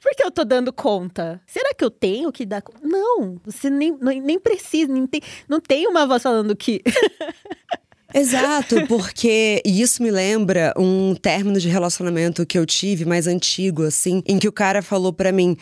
por 0.00 0.12
que 0.16 0.24
eu 0.24 0.30
tô 0.30 0.44
dando 0.44 0.72
conta? 0.72 1.40
Será 1.46 1.74
que 1.74 1.84
eu 1.84 1.90
tenho 1.90 2.30
que 2.30 2.46
dar 2.46 2.62
Não, 2.82 3.40
você 3.44 3.68
nem, 3.68 3.96
nem 4.20 4.38
precisa, 4.38 4.92
nem 4.92 5.06
tem, 5.06 5.20
não 5.48 5.60
tem 5.60 5.86
uma 5.86 6.06
voz 6.06 6.22
falando 6.22 6.54
que 6.54 6.82
Exato, 8.14 8.86
porque 8.88 9.60
isso 9.66 10.02
me 10.02 10.10
lembra 10.10 10.72
um 10.78 11.14
término 11.14 11.60
de 11.60 11.68
relacionamento 11.68 12.46
que 12.46 12.58
eu 12.58 12.64
tive 12.64 13.04
mais 13.04 13.26
antigo, 13.26 13.82
assim, 13.82 14.22
em 14.26 14.38
que 14.38 14.48
o 14.48 14.52
cara 14.52 14.80
falou 14.80 15.12
para 15.12 15.30
mim: 15.30 15.56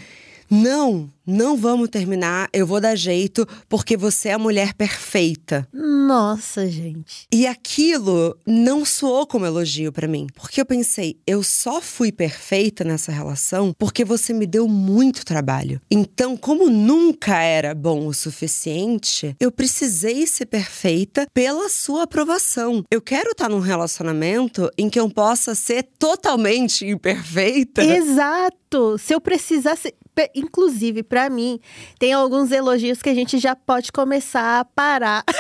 Não, 0.50 1.10
não 1.26 1.56
vamos 1.56 1.88
terminar, 1.88 2.48
eu 2.52 2.66
vou 2.66 2.80
dar 2.80 2.94
jeito, 2.94 3.46
porque 3.68 3.96
você 3.96 4.28
é 4.28 4.34
a 4.34 4.38
mulher 4.38 4.74
perfeita. 4.74 5.66
Nossa, 5.72 6.68
gente. 6.68 7.26
E 7.32 7.46
aquilo 7.46 8.38
não 8.46 8.84
soou 8.84 9.26
como 9.26 9.44
elogio 9.44 9.90
para 9.90 10.06
mim, 10.06 10.28
porque 10.34 10.60
eu 10.60 10.66
pensei, 10.66 11.18
eu 11.26 11.42
só 11.42 11.80
fui 11.80 12.12
perfeita 12.12 12.84
nessa 12.84 13.10
relação 13.10 13.74
porque 13.76 14.04
você 14.04 14.32
me 14.32 14.46
deu 14.46 14.68
muito 14.68 15.24
trabalho. 15.24 15.80
Então, 15.90 16.36
como 16.36 16.70
nunca 16.70 17.42
era 17.42 17.74
bom 17.74 18.06
o 18.06 18.14
suficiente, 18.14 19.34
eu 19.40 19.50
precisei 19.50 20.26
ser 20.26 20.46
perfeita 20.46 21.26
pela 21.34 21.68
sua 21.68 22.04
aprovação. 22.04 22.84
Eu 22.88 23.00
quero 23.00 23.30
estar 23.30 23.48
num 23.48 23.58
relacionamento 23.58 24.70
em 24.78 24.88
que 24.88 25.00
eu 25.00 25.10
possa 25.10 25.54
ser 25.56 25.88
totalmente 25.98 26.86
imperfeita. 26.86 27.82
Exato. 27.82 28.96
Se 28.98 29.14
eu 29.14 29.20
precisasse 29.20 29.92
inclusive 30.34 31.02
para 31.02 31.28
mim, 31.28 31.60
tem 31.98 32.12
alguns 32.12 32.50
elogios 32.50 33.02
que 33.02 33.08
a 33.08 33.14
gente 33.14 33.38
já 33.38 33.54
pode 33.54 33.92
começar 33.92 34.60
a 34.60 34.64
parar. 34.64 35.24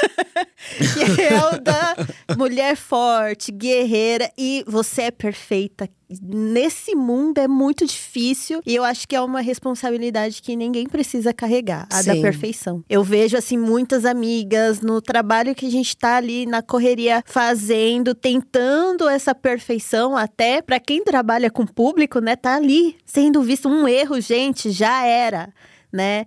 que 0.94 1.22
é 1.22 1.38
o 1.54 1.60
da 1.60 1.96
mulher 2.36 2.76
forte, 2.76 3.52
guerreira 3.52 4.30
e 4.36 4.64
você 4.66 5.02
é 5.02 5.10
perfeita 5.10 5.88
nesse 6.22 6.94
mundo 6.94 7.38
é 7.38 7.48
muito 7.48 7.84
difícil 7.84 8.60
e 8.64 8.74
eu 8.74 8.84
acho 8.84 9.06
que 9.08 9.16
é 9.16 9.20
uma 9.20 9.40
responsabilidade 9.40 10.40
que 10.40 10.54
ninguém 10.54 10.86
precisa 10.86 11.32
carregar, 11.32 11.86
a 11.90 12.02
Sim. 12.02 12.14
da 12.14 12.20
perfeição. 12.20 12.84
Eu 12.88 13.02
vejo 13.02 13.36
assim 13.36 13.56
muitas 13.56 14.04
amigas 14.04 14.80
no 14.80 15.00
trabalho 15.00 15.54
que 15.54 15.66
a 15.66 15.70
gente 15.70 15.96
tá 15.96 16.16
ali 16.16 16.46
na 16.46 16.62
correria 16.62 17.22
fazendo, 17.26 18.14
tentando 18.14 19.08
essa 19.08 19.34
perfeição 19.34 20.16
até 20.16 20.62
para 20.62 20.78
quem 20.78 21.02
trabalha 21.02 21.50
com 21.50 21.66
público, 21.66 22.20
né, 22.20 22.36
tá 22.36 22.56
ali 22.56 22.96
sendo 23.04 23.42
visto 23.42 23.68
um 23.68 23.88
erro, 23.88 24.20
gente, 24.20 24.70
já 24.70 25.04
era, 25.04 25.52
né? 25.92 26.26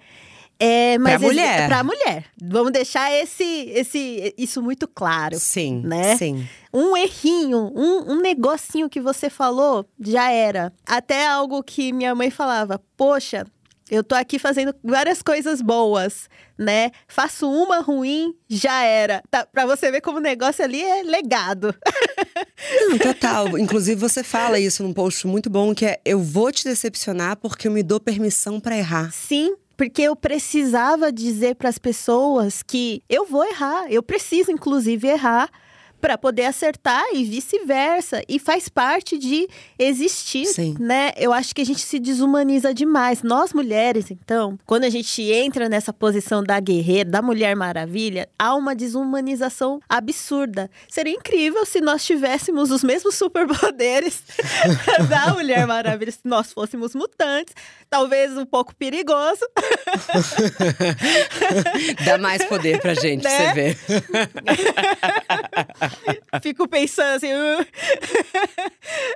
É, 0.60 0.98
mas 0.98 1.18
pra 1.18 1.28
mulher. 1.28 1.68
Pra 1.68 1.84
mulher. 1.84 2.26
Vamos 2.42 2.74
deixar 2.74 3.12
esse, 3.14 3.44
esse, 3.74 4.36
isso 4.38 4.62
muito 4.62 4.88
claro. 4.88 5.40
Sim, 5.40 5.82
né? 5.86 6.18
sim. 6.18 6.46
Um 6.74 6.98
errinho, 6.98 7.72
um, 7.74 8.12
um 8.12 8.22
negocinho 8.22 8.90
que 8.90 9.00
você 9.00 9.30
falou, 9.30 9.86
já 10.00 10.30
era. 10.32 10.74
Até 10.86 11.28
algo 11.28 11.64
que 11.64 11.94
minha 11.94 12.14
mãe 12.14 12.30
falava, 12.30 12.82
poxa, 12.98 13.46
eu 13.90 14.04
tô 14.04 14.14
aqui 14.14 14.38
fazendo 14.38 14.76
várias 14.84 15.22
coisas 15.22 15.62
boas, 15.62 16.30
né? 16.58 16.92
Faço 17.08 17.50
uma 17.50 17.80
ruim, 17.80 18.36
já 18.48 18.84
era. 18.84 19.24
Tá, 19.32 19.48
pra 19.52 19.66
você 19.66 19.90
ver 19.90 20.02
como 20.02 20.18
o 20.18 20.22
negócio 20.22 20.64
ali 20.64 20.84
é 20.84 21.02
legado. 21.04 21.74
Não, 22.90 22.98
total. 23.00 23.58
Inclusive, 23.58 24.00
você 24.00 24.24
fala 24.24 24.60
isso 24.60 24.84
num 24.84 24.94
post 24.94 25.26
muito 25.26 25.50
bom, 25.50 25.74
que 25.74 25.86
é 25.86 26.00
eu 26.06 26.20
vou 26.20 26.52
te 26.52 26.66
decepcionar 26.66 27.38
porque 27.38 27.68
eu 27.68 27.72
me 27.72 27.82
dou 27.82 28.00
permissão 28.00 28.60
para 28.60 28.78
errar. 28.78 29.12
Sim, 29.12 29.56
porque 29.80 30.02
eu 30.02 30.14
precisava 30.14 31.10
dizer 31.10 31.56
para 31.56 31.70
as 31.70 31.78
pessoas 31.78 32.62
que 32.62 33.02
eu 33.08 33.26
vou 33.26 33.46
errar, 33.46 33.90
eu 33.90 34.04
preciso 34.04 34.52
inclusive 34.52 35.08
errar 35.08 35.50
para 36.00 36.18
poder 36.18 36.46
acertar 36.46 37.04
e 37.14 37.24
vice-versa. 37.24 38.24
E 38.28 38.40
faz 38.40 38.68
parte 38.70 39.18
de 39.18 39.48
existir, 39.78 40.46
Sim. 40.46 40.76
né? 40.80 41.12
Eu 41.18 41.34
acho 41.34 41.54
que 41.54 41.62
a 41.62 41.66
gente 41.66 41.82
se 41.82 42.00
desumaniza 42.00 42.74
demais. 42.74 43.22
Nós 43.24 43.54
mulheres, 43.54 44.12
então, 44.12 44.58
quando 44.66 44.86
a 44.86 44.90
gente 44.90 45.22
entra 45.22 45.70
nessa 45.70 45.94
posição 45.94 46.44
da 46.44 46.60
guerreira, 46.60 47.10
da 47.10 47.22
mulher 47.22 47.56
maravilha, 47.56 48.28
há 48.38 48.54
uma 48.56 48.76
desumanização 48.76 49.80
absurda. 49.88 50.70
Seria 50.88 51.14
incrível 51.14 51.66
se 51.66 51.82
nós 51.82 52.04
tivéssemos 52.04 52.72
os 52.72 52.84
mesmos 52.84 53.16
superpoderes 53.16 54.24
da 55.10 55.34
mulher 55.34 55.66
maravilha, 55.68 56.12
se 56.12 56.20
nós 56.24 56.54
fôssemos 56.54 56.96
mutantes. 56.96 57.54
Talvez 57.90 58.38
um 58.38 58.46
pouco 58.46 58.76
perigoso. 58.76 59.42
Dá 62.06 62.18
mais 62.20 62.46
poder 62.46 62.80
pra 62.80 62.94
gente, 62.94 63.24
né? 63.24 63.30
você 63.30 63.54
ver. 63.54 63.78
Fico 66.42 66.68
pensando 66.68 67.16
assim. 67.16 67.30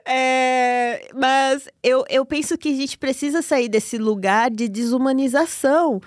É, 0.05 1.07
mas 1.15 1.67
eu, 1.81 2.03
eu 2.09 2.25
penso 2.25 2.57
que 2.57 2.69
a 2.69 2.75
gente 2.75 2.97
precisa 2.97 3.41
sair 3.41 3.69
desse 3.69 3.97
lugar 3.97 4.51
de 4.51 4.67
desumanização. 4.67 6.01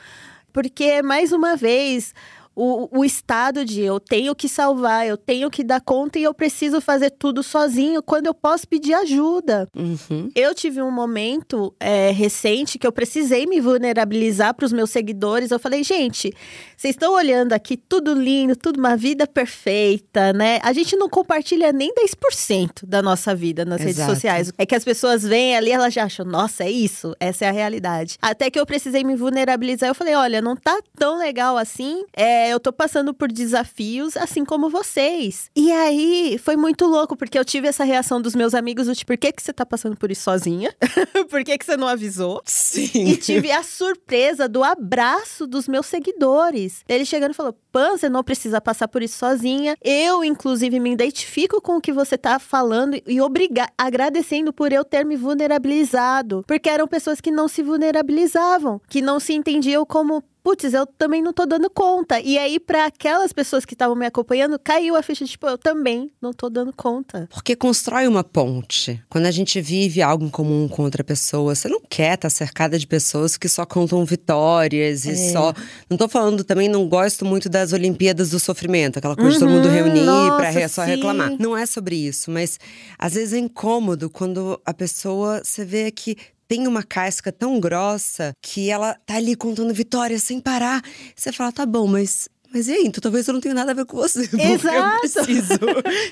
Porque, 0.53 1.03
mais 1.03 1.33
uma 1.33 1.57
vez, 1.57 2.15
o, 2.57 3.01
o 3.01 3.05
estado 3.05 3.67
de 3.67 3.83
eu 3.83 4.01
tenho 4.01 4.35
que 4.35 4.49
salvar, 4.49 5.07
eu 5.07 5.19
tenho 5.19 5.51
que 5.51 5.63
dar 5.63 5.81
conta 5.81 6.19
e 6.19 6.23
eu 6.23 6.33
preciso 6.33 6.81
fazer 6.81 7.11
tudo 7.11 7.43
sozinho 7.43 8.03
quando 8.03 8.27
eu 8.27 8.35
posso 8.35 8.67
pedir 8.67 8.95
ajuda. 8.95 9.69
Uhum. 9.77 10.31
Eu 10.35 10.55
tive 10.55 10.81
um 10.81 10.91
momento 10.91 11.75
é, 11.79 12.11
recente 12.11 12.79
que 12.79 12.87
eu 12.87 12.93
precisei 12.93 13.45
me 13.45 13.61
vulnerabilizar 13.61 14.55
para 14.55 14.65
os 14.65 14.73
meus 14.73 14.89
seguidores. 14.89 15.51
Eu 15.51 15.59
falei, 15.59 15.85
gente, 15.85 16.33
vocês 16.75 16.95
estão 16.95 17.13
olhando 17.13 17.53
aqui 17.53 17.77
tudo 17.77 18.15
lindo, 18.15 18.57
tudo 18.57 18.79
uma 18.79 18.97
vida 18.97 19.27
perfeita, 19.27 20.33
né? 20.33 20.59
A 20.63 20.73
gente 20.73 20.97
não 20.97 21.11
compartilha 21.11 21.73
nem 21.73 21.93
10% 21.95 22.87
da 22.87 23.03
nossa 23.03 23.35
vida 23.35 23.67
nas 23.67 23.83
Exato. 23.83 23.87
redes 23.87 24.15
sociais. 24.15 24.53
É 24.57 24.65
que 24.65 24.75
as 24.75 24.85
pessoas 24.85 25.23
vêm 25.23 25.57
ali, 25.57 25.73
elas 25.73 25.93
já 25.93 26.05
acham, 26.05 26.25
nossa, 26.25 26.65
é 26.65 26.71
isso, 26.71 27.15
essa 27.21 27.45
é 27.45 27.49
a 27.49 27.53
realidade. 27.53 28.17
Até 28.23 28.51
que 28.51 28.59
eu 28.59 28.65
precisei 28.65 29.05
me 29.05 29.15
vulnerabilizar. 29.15 29.91
Eu 29.91 29.95
falei, 29.95 30.15
olha, 30.15 30.41
não 30.41 30.57
tá 30.57 30.79
tão 30.99 31.19
legal 31.19 31.59
assim. 31.59 32.05
É, 32.15 32.46
eu 32.50 32.61
tô 32.61 32.73
passando 32.73 33.12
por 33.12 33.31
desafios 33.31 34.17
assim 34.17 34.45
como 34.45 34.71
vocês. 34.71 35.50
E 35.55 35.73
aí 35.73 36.38
foi 36.38 36.57
muito 36.57 36.87
louco, 36.87 37.17
porque 37.17 37.38
eu 37.38 37.45
tive 37.45 37.69
essa 37.69 37.85
reação 37.85 38.21
dos 38.21 38.35
meus 38.35 38.55
amigos: 38.55 38.87
do 38.87 38.95
tipo, 38.95 39.07
por 39.07 39.17
que, 39.17 39.33
que 39.33 39.43
você 39.43 39.53
tá 39.53 39.65
passando 39.65 39.97
por 39.97 40.11
isso 40.11 40.23
sozinha? 40.23 40.75
por 41.31 41.43
que, 41.43 41.57
que 41.57 41.65
você 41.65 41.76
não 41.76 41.88
avisou? 41.88 42.43
Sim. 42.45 43.09
E 43.09 43.17
tive 43.17 43.50
a 43.50 43.62
surpresa 43.62 44.49
do 44.49 44.62
abraço 44.62 45.47
dos 45.47 45.67
meus 45.67 45.87
seguidores. 45.87 46.85
Ele 46.88 47.05
chegando 47.05 47.31
e 47.31 47.35
falou: 47.35 47.57
Pan, 47.73 47.97
você 47.97 48.09
não 48.09 48.23
precisa 48.23 48.61
passar 48.61 48.88
por 48.88 49.03
isso 49.03 49.19
sozinha. 49.19 49.76
Eu, 49.83 50.25
inclusive, 50.25 50.79
me 50.81 50.93
identifico 50.93 51.61
com 51.61 51.76
o 51.76 51.81
que 51.81 51.93
você 51.93 52.19
tá 52.19 52.38
falando 52.38 53.00
e 53.07 53.21
obriga 53.21 53.69
agradecendo 53.79 54.53
por 54.53 54.73
eu 54.73 54.85
ter 54.85 55.05
me 55.05 55.17
vulnerabilizado. 55.17 56.45
Porque 56.47 56.69
eram 56.69 56.87
pessoas 56.87 57.21
que 57.21 57.31
não 57.31 57.49
se 57.49 57.62
vulnerabilizavam, 57.62 58.81
que 58.88 59.00
não 59.00 59.19
se 59.19 59.33
entendiam 59.33 59.85
como 59.87 60.23
putz, 60.47 60.73
eu 60.73 60.87
também 60.87 61.21
não 61.21 61.33
tô 61.33 61.45
dando 61.45 61.69
conta. 61.69 62.21
E 62.21 62.38
aí, 62.38 62.61
para 62.61 62.87
aquelas 62.87 63.33
pessoas 63.33 63.65
que 63.65 63.75
estavam 63.75 63.97
me 63.97 64.07
acompanhando, 64.07 64.57
caiu 64.61 64.95
a 64.95 65.03
ficha 65.03 65.25
de, 65.25 65.33
tipo, 65.33 65.45
eu 65.49 65.59
também 65.59 66.09
não 66.23 66.33
tô 66.33 66.49
dando 66.49 66.73
conta. 66.73 67.29
Porque 67.33 67.57
constrói 67.57 68.07
uma 68.07 68.23
ponte. 68.23 69.03
Quando 69.09 69.26
a 69.26 69.33
gente 69.33 69.61
vive 69.61 70.00
algo 70.00 70.25
em 70.25 70.29
comum 70.29 70.69
com 70.69 70.85
outra 70.85 71.03
pessoa, 71.03 71.53
você 71.53 71.69
não 71.69 71.81
quer 71.81 72.15
estar 72.15 72.29
tá 72.29 72.31
cercada 72.31 72.79
de 72.79 72.87
pessoas 72.87 73.37
que 73.37 73.49
só 73.49 73.67
contam 73.67 74.05
vitórias 74.05 75.05
e 75.05 75.11
é. 75.11 75.33
só. 75.33 75.53
Não 75.91 75.97
tô 75.97 76.07
falando 76.07 76.45
também, 76.45 76.69
não 76.69 76.88
gosto 76.88 77.25
muito 77.25 77.49
das 77.49 77.73
Olimpíadas 77.73 78.31
do 78.31 78.38
Sofrimento, 78.38 79.00
aquela 79.00 79.17
coisa 79.17 79.31
uhum, 79.31 79.35
de 79.35 79.41
todo 79.41 79.50
mundo 79.50 79.67
uhum. 79.67 79.75
reunir 79.75 80.37
pra 80.37 80.50
re... 80.50 80.69
só 80.69 80.85
reclamar. 80.85 81.33
Não 81.41 81.57
é 81.57 81.67
sobre 81.67 81.97
isso, 81.97 82.31
mas 82.31 82.61
às 82.97 83.15
vezes 83.15 83.33
é 83.33 83.38
incômodo 83.38 84.09
quando 84.09 84.61
a 84.65 84.73
pessoa, 84.73 85.43
você 85.43 85.65
vê 85.65 85.91
que 85.91 86.17
tem 86.49 86.67
uma 86.67 86.83
casca 86.83 87.33
tão 87.33 87.59
grossa 87.59 88.33
que 88.41 88.71
ela 88.71 88.95
tá 89.07 89.17
ali 89.17 89.35
contando 89.35 89.75
vitórias 89.75 90.23
sem 90.23 90.41
parar. 90.41 90.83
Você 91.15 91.33
fala, 91.33 91.53
tá 91.53 91.67
bom, 91.67 91.87
mas 91.87 92.29
mas 92.53 92.69
e 92.69 92.73
aí? 92.73 92.85
Então 92.87 93.00
talvez 93.00 93.26
eu 93.26 93.35
não 93.35 93.41
tenha 93.41 93.55
nada 93.55 93.73
a 93.73 93.75
ver 93.75 93.85
com 93.85 93.97
você. 93.97 94.21
Exato. 94.37 94.76
Eu 94.76 95.00
preciso 95.00 95.59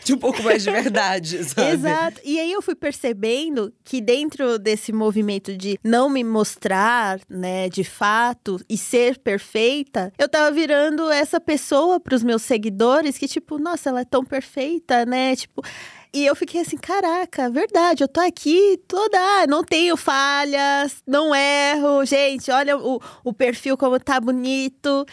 de 0.04 0.14
um 0.14 0.18
pouco 0.18 0.42
mais 0.42 0.62
de 0.62 0.70
verdade, 0.70 1.42
sabe? 1.44 1.72
Exato. 1.72 2.20
E 2.24 2.38
aí 2.38 2.52
eu 2.52 2.62
fui 2.62 2.74
percebendo 2.74 3.72
que 3.84 4.00
dentro 4.00 4.58
desse 4.58 4.92
movimento 4.92 5.56
de 5.56 5.78
não 5.82 6.08
me 6.08 6.24
mostrar, 6.24 7.20
né, 7.28 7.68
de 7.68 7.84
fato, 7.84 8.60
e 8.68 8.76
ser 8.76 9.18
perfeita, 9.18 10.12
eu 10.18 10.28
tava 10.28 10.50
virando 10.50 11.10
essa 11.10 11.40
pessoa 11.40 12.00
para 12.00 12.14
os 12.14 12.22
meus 12.22 12.42
seguidores 12.42 13.18
que, 13.18 13.28
tipo, 13.28 13.58
nossa, 13.58 13.90
ela 13.90 14.00
é 14.00 14.04
tão 14.04 14.24
perfeita, 14.24 15.04
né? 15.06 15.36
Tipo. 15.36 15.62
E 16.14 16.24
eu 16.24 16.36
fiquei 16.36 16.60
assim, 16.60 16.76
caraca, 16.76 17.50
verdade, 17.50 18.04
eu 18.04 18.06
tô 18.06 18.20
aqui 18.20 18.80
toda, 18.86 19.18
ah, 19.18 19.48
não 19.48 19.64
tenho 19.64 19.96
falhas, 19.96 21.02
não 21.04 21.34
erro, 21.34 22.04
gente, 22.04 22.52
olha 22.52 22.78
o, 22.78 23.00
o 23.24 23.32
perfil 23.32 23.76
como 23.76 23.98
tá 23.98 24.20
bonito. 24.20 25.04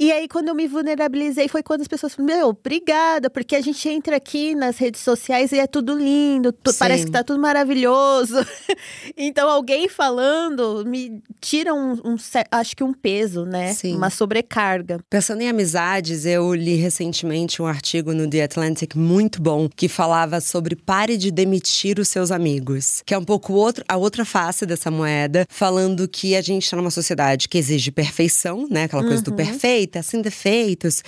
E 0.00 0.12
aí, 0.12 0.28
quando 0.28 0.46
eu 0.46 0.54
me 0.54 0.68
vulnerabilizei, 0.68 1.48
foi 1.48 1.60
quando 1.60 1.80
as 1.80 1.88
pessoas 1.88 2.14
falaram: 2.14 2.36
Meu, 2.36 2.48
obrigada, 2.50 3.28
porque 3.28 3.56
a 3.56 3.60
gente 3.60 3.88
entra 3.88 4.16
aqui 4.16 4.54
nas 4.54 4.78
redes 4.78 5.00
sociais 5.00 5.50
e 5.50 5.58
é 5.58 5.66
tudo 5.66 5.98
lindo, 5.98 6.52
tu, 6.52 6.72
parece 6.74 7.06
que 7.06 7.10
tá 7.10 7.24
tudo 7.24 7.40
maravilhoso. 7.40 8.36
então, 9.16 9.50
alguém 9.50 9.88
falando 9.88 10.84
me 10.86 11.20
tira 11.40 11.74
um, 11.74 11.94
um, 12.04 12.16
acho 12.52 12.76
que 12.76 12.84
um 12.84 12.92
peso, 12.92 13.44
né? 13.44 13.72
Sim. 13.72 13.96
Uma 13.96 14.08
sobrecarga. 14.08 15.00
Pensando 15.10 15.40
em 15.40 15.48
amizades, 15.48 16.24
eu 16.24 16.54
li 16.54 16.76
recentemente 16.76 17.60
um 17.60 17.66
artigo 17.66 18.14
no 18.14 18.30
The 18.30 18.44
Atlantic 18.44 18.94
muito 18.94 19.42
bom 19.42 19.68
que 19.68 19.88
falava 19.88 20.40
sobre 20.40 20.76
pare 20.76 21.16
de 21.16 21.32
demitir 21.32 21.98
os 21.98 22.06
seus 22.06 22.30
amigos, 22.30 23.02
que 23.04 23.14
é 23.14 23.18
um 23.18 23.24
pouco 23.24 23.52
outro, 23.52 23.84
a 23.88 23.96
outra 23.96 24.24
face 24.24 24.64
dessa 24.64 24.92
moeda, 24.92 25.44
falando 25.48 26.06
que 26.06 26.36
a 26.36 26.40
gente 26.40 26.70
tá 26.70 26.76
numa 26.76 26.90
sociedade 26.90 27.48
que 27.48 27.58
exige 27.58 27.90
perfeição, 27.90 28.68
né? 28.70 28.84
Aquela 28.84 29.02
coisa 29.02 29.16
uhum. 29.16 29.22
do 29.22 29.32
perfeito 29.32 29.87
perfeita, 29.88 30.02
sem 30.02 30.20
defeitos, 30.20 31.02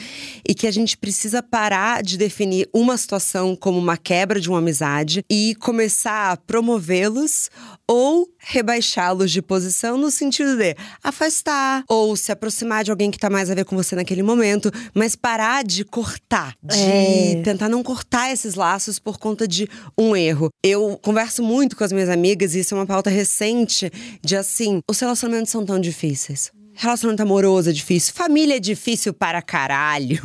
e 0.47 0.55
que 0.55 0.67
a 0.67 0.71
gente 0.71 0.97
precisa 0.97 1.43
parar 1.43 2.03
de 2.03 2.17
definir 2.17 2.69
uma 2.73 2.97
situação 2.97 3.55
como 3.55 3.79
uma 3.79 3.97
quebra 3.97 4.41
de 4.41 4.49
uma 4.49 4.59
amizade 4.59 5.25
e 5.31 5.55
começar 5.57 6.33
a 6.33 6.37
promovê-los 6.37 7.51
ou 7.87 8.29
rebaixá-los 8.39 9.31
de 9.31 9.43
posição 9.43 9.99
no 9.99 10.11
sentido 10.11 10.57
de 10.57 10.77
afastar 11.03 11.85
ou 11.89 12.17
se 12.17 12.33
aproximar 12.33 12.85
de 12.85 12.91
alguém 12.91 13.11
que 13.11 13.19
tá 13.19 13.29
mais 13.29 13.51
a 13.51 13.55
ver 13.55 13.65
com 13.65 13.77
você 13.77 13.95
naquele 13.95 14.23
momento, 14.23 14.71
mas 14.95 15.15
parar 15.15 15.63
de 15.65 15.85
cortar, 15.85 16.55
de 16.63 16.79
é. 16.79 17.43
tentar 17.43 17.69
não 17.69 17.83
cortar 17.83 18.33
esses 18.33 18.55
laços 18.55 18.99
por 18.99 19.19
conta 19.19 19.47
de 19.47 19.69
um 19.99 20.17
erro. 20.17 20.49
Eu 20.65 20.99
converso 21.03 21.43
muito 21.43 21.77
com 21.77 21.85
as 21.85 21.93
minhas 21.93 22.09
amigas 22.09 22.55
e 22.55 22.61
isso 22.61 22.75
é 22.75 22.79
uma 22.79 22.87
pauta 22.87 23.11
recente 23.11 23.91
de 24.23 24.37
assim, 24.37 24.81
os 24.89 24.99
relacionamentos 24.99 25.51
são 25.51 25.65
tão 25.67 25.79
difíceis. 25.79 26.51
Relacionamento 26.81 27.23
amoroso 27.23 27.69
é 27.69 27.73
difícil. 27.75 28.15
Família 28.15 28.57
é 28.57 28.59
difícil 28.59 29.13
para 29.13 29.43
caralho. 29.43 30.17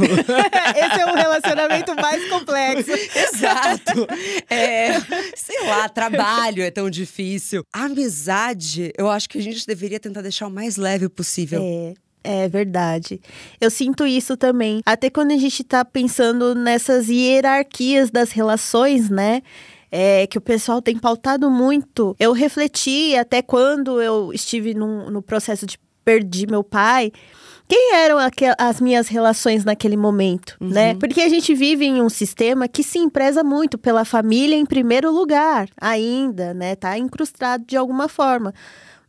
Esse 0.74 1.02
é 1.02 1.06
o 1.06 1.14
relacionamento 1.14 1.94
mais 1.96 2.30
complexo. 2.30 2.92
Exato. 3.14 4.08
É, 4.50 4.94
sei 5.36 5.68
lá, 5.68 5.90
trabalho 5.90 6.64
é 6.64 6.72
tão 6.72 6.90
difícil. 6.90 7.66
amizade, 7.74 8.94
eu 8.98 9.10
acho 9.10 9.28
que 9.28 9.38
a 9.38 9.42
gente 9.42 9.68
deveria 9.68 10.00
tentar 10.00 10.22
deixar 10.22 10.48
o 10.48 10.50
mais 10.50 10.78
leve 10.78 11.10
possível. 11.10 11.62
É. 11.62 11.94
É 12.24 12.48
verdade. 12.48 13.22
Eu 13.62 13.70
sinto 13.70 14.04
isso 14.04 14.36
também. 14.36 14.82
Até 14.84 15.12
quando 15.12 15.32
a 15.32 15.38
gente 15.38 15.64
tá 15.64 15.86
pensando 15.86 16.56
nessas 16.56 17.08
hierarquias 17.08 18.10
das 18.10 18.32
relações, 18.32 19.12
né? 19.12 19.44
É, 19.92 20.26
que 20.26 20.38
o 20.38 20.42
pessoal 20.42 20.82
tem 20.82 20.98
pautado 20.98 21.52
muito. 21.52 22.16
Eu 22.20 22.32
refleti 22.32 23.16
até 23.16 23.44
quando 23.44 24.02
eu 24.02 24.34
estive 24.34 24.74
num, 24.74 25.12
no 25.12 25.22
processo 25.22 25.68
de 25.68 25.78
perdi 26.06 26.46
meu 26.46 26.64
pai, 26.64 27.12
quem 27.68 27.96
eram 27.96 28.18
as 28.60 28.80
minhas 28.80 29.08
relações 29.08 29.66
naquele 29.66 29.98
momento, 29.98 30.56
uhum. 30.62 30.70
né? 30.70 30.94
Porque 30.96 31.22
a 31.22 31.30
gente 31.30 31.54
vive 31.56 31.84
em 31.84 32.00
um 32.00 32.10
sistema 32.10 32.68
que 32.68 32.84
se 32.84 33.00
empresa 33.00 33.44
muito 33.44 33.76
pela 33.76 34.06
família 34.06 34.56
em 34.56 34.66
primeiro 34.66 35.12
lugar, 35.12 35.68
ainda, 35.82 36.54
né? 36.54 36.76
Tá 36.76 36.96
incrustado 36.96 37.66
de 37.66 37.76
alguma 37.76 38.08
forma. 38.08 38.54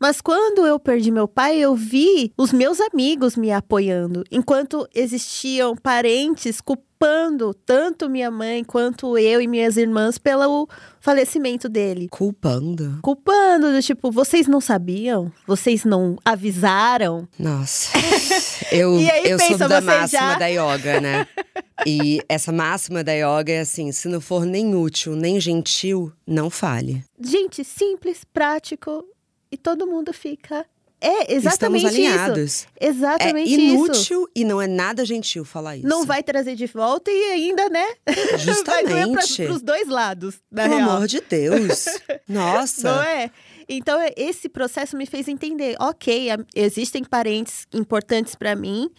Mas 0.01 0.21
quando 0.21 0.67
eu 0.67 0.79
perdi 0.79 1.11
meu 1.11 1.27
pai, 1.27 1.57
eu 1.59 1.75
vi 1.75 2.33
os 2.37 2.53
meus 2.53 2.81
amigos 2.81 3.37
me 3.37 3.51
apoiando, 3.51 4.25
enquanto 4.31 4.89
existiam 4.95 5.75
parentes 5.75 6.61
culpando 6.61 7.53
tanto 7.53 8.09
minha 8.09 8.31
mãe 8.31 8.65
quanto 8.65 9.19
eu 9.19 9.41
e 9.41 9.47
minhas 9.47 9.77
irmãs 9.77 10.19
pelo 10.19 10.69
falecimento 11.01 11.69
dele. 11.69 12.09
Culpando? 12.11 12.99
Culpando, 13.03 13.73
do 13.73 13.83
tipo, 13.83 14.11
vocês 14.11 14.47
não 14.47 14.61
sabiam? 14.61 15.31
Vocês 15.47 15.85
não 15.85 16.17
avisaram? 16.25 17.29
Nossa. 17.39 17.97
Eu, 18.73 18.97
aí, 18.97 19.31
eu 19.31 19.39
pensa, 19.39 19.59
sou 19.59 19.69
da 19.69 19.81
máxima 19.81 20.21
já... 20.21 20.39
da 20.39 20.47
yoga, 20.47 21.01
né? 21.01 21.27
E 21.87 22.21
essa 22.29 22.51
máxima 22.51 23.05
da 23.05 23.13
yoga 23.13 23.53
é 23.53 23.61
assim: 23.61 23.93
se 23.93 24.09
não 24.09 24.21
for 24.21 24.45
nem 24.45 24.75
útil, 24.75 25.15
nem 25.15 25.39
gentil, 25.39 26.13
não 26.27 26.51
fale. 26.51 27.05
Gente, 27.21 27.63
simples, 27.63 28.25
prático 28.25 29.05
e 29.51 29.57
todo 29.57 29.87
mundo 29.87 30.13
fica. 30.13 30.67
É 31.01 31.35
exatamente 31.35 31.85
Estamos 31.85 31.85
alinhados. 31.85 32.39
Isso. 32.39 32.67
Exatamente 32.81 33.55
é 33.55 33.59
inútil 33.59 34.21
isso. 34.23 34.31
e 34.35 34.45
não 34.45 34.63
é 34.63 34.67
nada 34.67 35.05
gentil 35.05 35.45
falar 35.45 35.77
isso. 35.77 35.87
Não 35.87 36.07
vai 36.07 36.23
trazer 36.23 36.57
de 36.57 36.67
volta 36.67 37.11
e 37.11 37.33
ainda, 37.33 37.69
né? 37.69 37.85
Justamente. 38.39 39.43
para 39.45 39.53
os 39.53 39.63
dois 39.63 39.89
lados. 39.89 40.41
Pelo 40.53 40.75
real. 40.75 40.91
amor 40.91 41.07
de 41.07 41.21
Deus. 41.21 41.85
Nossa. 42.27 42.91
Não 42.91 43.03
é? 43.03 43.31
Então, 43.69 43.99
esse 44.17 44.49
processo 44.49 44.97
me 44.97 45.05
fez 45.05 45.29
entender: 45.29 45.77
ok, 45.79 46.31
existem 46.55 47.05
parentes 47.05 47.67
importantes 47.75 48.35
para 48.35 48.57
mim 48.57 48.91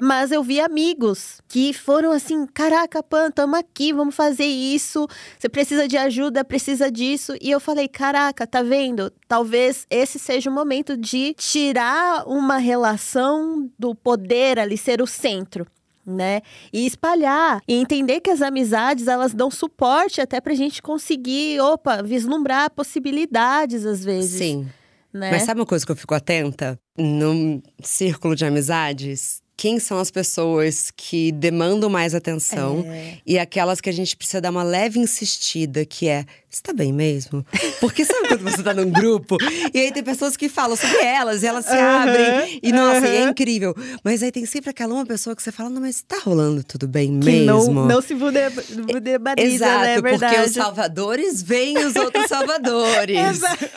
mas 0.00 0.32
eu 0.32 0.42
vi 0.42 0.60
amigos 0.60 1.40
que 1.46 1.72
foram 1.72 2.10
assim: 2.12 2.46
caraca, 2.46 3.02
Pan, 3.02 3.30
tamo 3.30 3.56
aqui, 3.56 3.92
vamos 3.92 4.14
fazer 4.14 4.46
isso. 4.46 5.06
Você 5.38 5.48
precisa 5.48 5.86
de 5.86 5.96
ajuda, 5.96 6.44
precisa 6.44 6.90
disso. 6.90 7.34
E 7.40 7.50
eu 7.50 7.60
falei: 7.60 7.86
caraca, 7.86 8.46
tá 8.46 8.62
vendo? 8.62 9.12
Talvez 9.28 9.86
esse 9.90 10.18
seja 10.18 10.50
o 10.50 10.52
momento 10.52 10.96
de 10.96 11.34
tirar 11.34 12.26
uma 12.26 12.56
relação 12.58 13.70
do 13.78 13.94
poder 13.94 14.58
ali 14.58 14.76
ser 14.76 15.02
o 15.02 15.06
centro 15.06 15.66
né? 16.06 16.40
E 16.72 16.86
espalhar 16.86 17.60
e 17.68 17.74
entender 17.74 18.20
que 18.20 18.30
as 18.30 18.42
amizades 18.42 19.06
elas 19.06 19.32
dão 19.32 19.50
suporte 19.50 20.20
até 20.20 20.40
pra 20.40 20.54
gente 20.54 20.82
conseguir, 20.82 21.60
opa, 21.60 22.02
vislumbrar 22.02 22.70
possibilidades 22.70 23.86
às 23.86 24.04
vezes. 24.04 24.38
Sim. 24.38 24.68
Né? 25.12 25.30
Mas 25.30 25.42
sabe 25.42 25.60
uma 25.60 25.66
coisa 25.66 25.84
que 25.84 25.92
eu 25.92 25.96
fico 25.96 26.14
atenta? 26.14 26.78
No 26.96 27.62
círculo 27.82 28.36
de 28.36 28.44
amizades, 28.44 29.42
quem 29.60 29.78
são 29.78 29.98
as 29.98 30.10
pessoas 30.10 30.90
que 30.96 31.30
demandam 31.32 31.90
mais 31.90 32.14
atenção 32.14 32.82
é. 32.86 33.18
e 33.26 33.38
aquelas 33.38 33.78
que 33.78 33.90
a 33.90 33.92
gente 33.92 34.16
precisa 34.16 34.40
dar 34.40 34.48
uma 34.48 34.62
leve 34.62 34.98
insistida, 34.98 35.84
que 35.84 36.08
é 36.08 36.24
você 36.50 36.62
tá 36.62 36.72
bem 36.72 36.92
mesmo? 36.92 37.46
Porque 37.78 38.04
sabe 38.04 38.26
quando 38.26 38.42
você 38.42 38.60
tá 38.60 38.74
num 38.74 38.90
grupo 38.90 39.36
e 39.72 39.78
aí 39.78 39.92
tem 39.92 40.02
pessoas 40.02 40.36
que 40.36 40.48
falam 40.48 40.74
sobre 40.74 40.98
elas 41.04 41.44
e 41.44 41.46
elas 41.46 41.64
se 41.64 41.76
abrem 41.76 42.58
e 42.60 42.72
nossa, 42.72 43.06
e 43.06 43.18
é 43.18 43.22
incrível. 43.22 43.72
Mas 44.02 44.20
aí 44.20 44.32
tem 44.32 44.44
sempre 44.44 44.70
aquela 44.70 44.92
uma 44.92 45.06
pessoa 45.06 45.36
que 45.36 45.42
você 45.44 45.52
fala, 45.52 45.70
não, 45.70 45.80
mas 45.80 46.02
tá 46.02 46.18
rolando 46.24 46.64
tudo 46.64 46.88
bem 46.88 47.20
que 47.20 47.26
mesmo? 47.26 47.72
Não, 47.72 47.86
não 47.86 48.02
se 48.02 48.14
vulnerabiliza, 48.14 49.38
né? 49.38 49.94
Exato, 49.94 50.02
né? 50.02 50.10
porque 50.10 50.40
os 50.40 50.52
salvadores 50.52 51.40
veem 51.40 51.78
os 51.78 51.94
outros 51.94 52.26
salvadores. 52.28 53.16
Exato. 53.16 53.70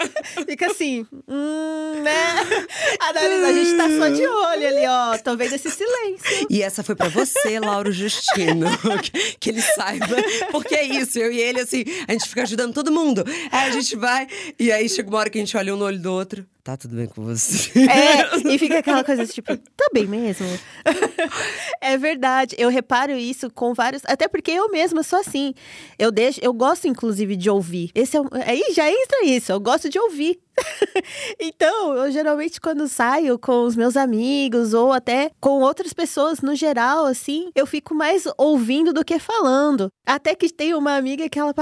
Fica 0.48 0.66
assim, 0.72 1.06
hum, 1.28 2.02
né? 2.02 2.66
A, 3.00 3.10
a 3.10 3.54
gente 3.54 3.78
tá 3.78 3.88
só 3.88 4.10
de 4.10 4.26
olho 4.26 4.68
ali, 4.68 4.88
ó. 4.88 5.36
Vendo 5.36 5.54
esse 5.54 5.70
silêncio. 5.74 6.48
E 6.50 6.62
essa 6.62 6.84
foi 6.84 6.96
para 6.96 7.10
você, 7.10 7.60
Lauro 7.60 7.92
Justino. 7.92 8.68
que, 9.02 9.38
que 9.40 9.50
ele 9.50 9.62
saiba. 9.62 10.16
Porque 10.52 10.76
é 10.76 10.84
isso, 10.84 11.20
eu 11.20 11.32
e 11.32 11.40
ele, 11.40 11.62
assim, 11.62 11.84
a 12.08 12.12
gente 12.12 12.30
fica 12.30 12.44
ajudando 12.44 12.74
todo 12.74 12.92
mundo. 12.92 13.24
Aí 13.52 13.70
a 13.70 13.72
gente 13.72 13.96
vai, 13.96 14.28
e 14.60 14.72
aí 14.72 14.88
chega 14.88 15.10
uma 15.10 15.20
hora 15.20 15.30
que 15.30 15.38
a 15.38 15.42
gente 15.42 15.56
olha 15.58 15.74
um 15.74 15.78
no 15.78 15.86
olho 15.86 16.00
do 16.00 16.12
outro. 16.12 16.46
Tá 16.64 16.78
tudo 16.78 16.96
bem 16.96 17.08
com 17.08 17.22
você? 17.26 17.78
É, 17.78 18.38
e 18.48 18.58
fica 18.58 18.80
aquela 18.80 19.04
coisa 19.04 19.28
tipo, 19.28 19.58
tá 19.58 19.90
bem 19.94 20.08
mesmo? 20.08 20.48
é 21.82 21.98
verdade. 21.98 22.56
Eu 22.58 22.70
reparo 22.70 23.12
isso 23.12 23.52
com 23.52 23.74
vários. 23.74 24.02
Até 24.06 24.30
porque 24.30 24.52
eu 24.52 24.70
mesma 24.70 25.04
sou 25.04 25.20
assim. 25.20 25.54
Eu 26.00 26.10
deixo, 26.10 26.40
eu 26.42 26.54
gosto, 26.54 26.88
inclusive, 26.88 27.36
de 27.36 27.50
ouvir. 27.50 27.92
Esse 27.94 28.16
é, 28.16 28.22
aí 28.46 28.64
já 28.74 28.90
entra 28.90 29.26
isso, 29.26 29.52
eu 29.52 29.60
gosto 29.60 29.90
de 29.90 30.00
ouvir. 30.00 30.40
então, 31.38 31.96
eu 31.96 32.10
geralmente, 32.10 32.62
quando 32.62 32.88
saio 32.88 33.38
com 33.38 33.66
os 33.66 33.76
meus 33.76 33.98
amigos 33.98 34.74
ou 34.74 34.94
até 34.94 35.32
com 35.42 35.60
outras 35.60 35.92
pessoas 35.92 36.40
no 36.40 36.56
geral, 36.56 37.06
assim, 37.06 37.52
eu 37.54 37.66
fico 37.66 37.94
mais 37.94 38.24
ouvindo 38.38 38.94
do 38.94 39.04
que 39.04 39.20
falando. 39.20 39.90
Até 40.06 40.34
que 40.34 40.48
tem 40.48 40.74
uma 40.74 40.96
amiga 40.96 41.28
que 41.28 41.38
ela 41.38 41.54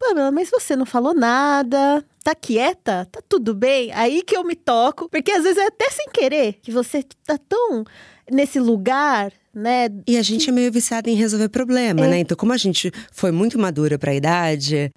Pamela, 0.00 0.32
mas 0.32 0.50
você 0.50 0.74
não 0.74 0.86
falou 0.86 1.14
nada, 1.14 2.02
tá 2.24 2.34
quieta? 2.34 3.06
Tá 3.12 3.20
tudo 3.28 3.54
bem? 3.54 3.92
Aí 3.92 4.22
que 4.22 4.34
eu 4.34 4.42
me 4.42 4.56
toco, 4.56 5.10
porque 5.10 5.30
às 5.30 5.42
vezes 5.42 5.58
é 5.58 5.66
até 5.66 5.90
sem 5.90 6.06
querer 6.08 6.54
que 6.62 6.72
você 6.72 7.04
tá 7.26 7.36
tão 7.36 7.84
nesse 8.32 8.58
lugar 8.58 9.30
né? 9.52 9.88
E 10.06 10.16
a 10.16 10.22
gente 10.22 10.48
é 10.48 10.52
meio 10.52 10.70
viciada 10.70 11.10
em 11.10 11.14
resolver 11.14 11.48
problema, 11.48 12.06
é. 12.06 12.08
né? 12.08 12.18
Então, 12.20 12.36
como 12.36 12.52
a 12.52 12.56
gente 12.56 12.92
foi 13.10 13.32
muito 13.32 13.58
madura 13.58 13.98
pra 13.98 14.14
idade, 14.14 14.92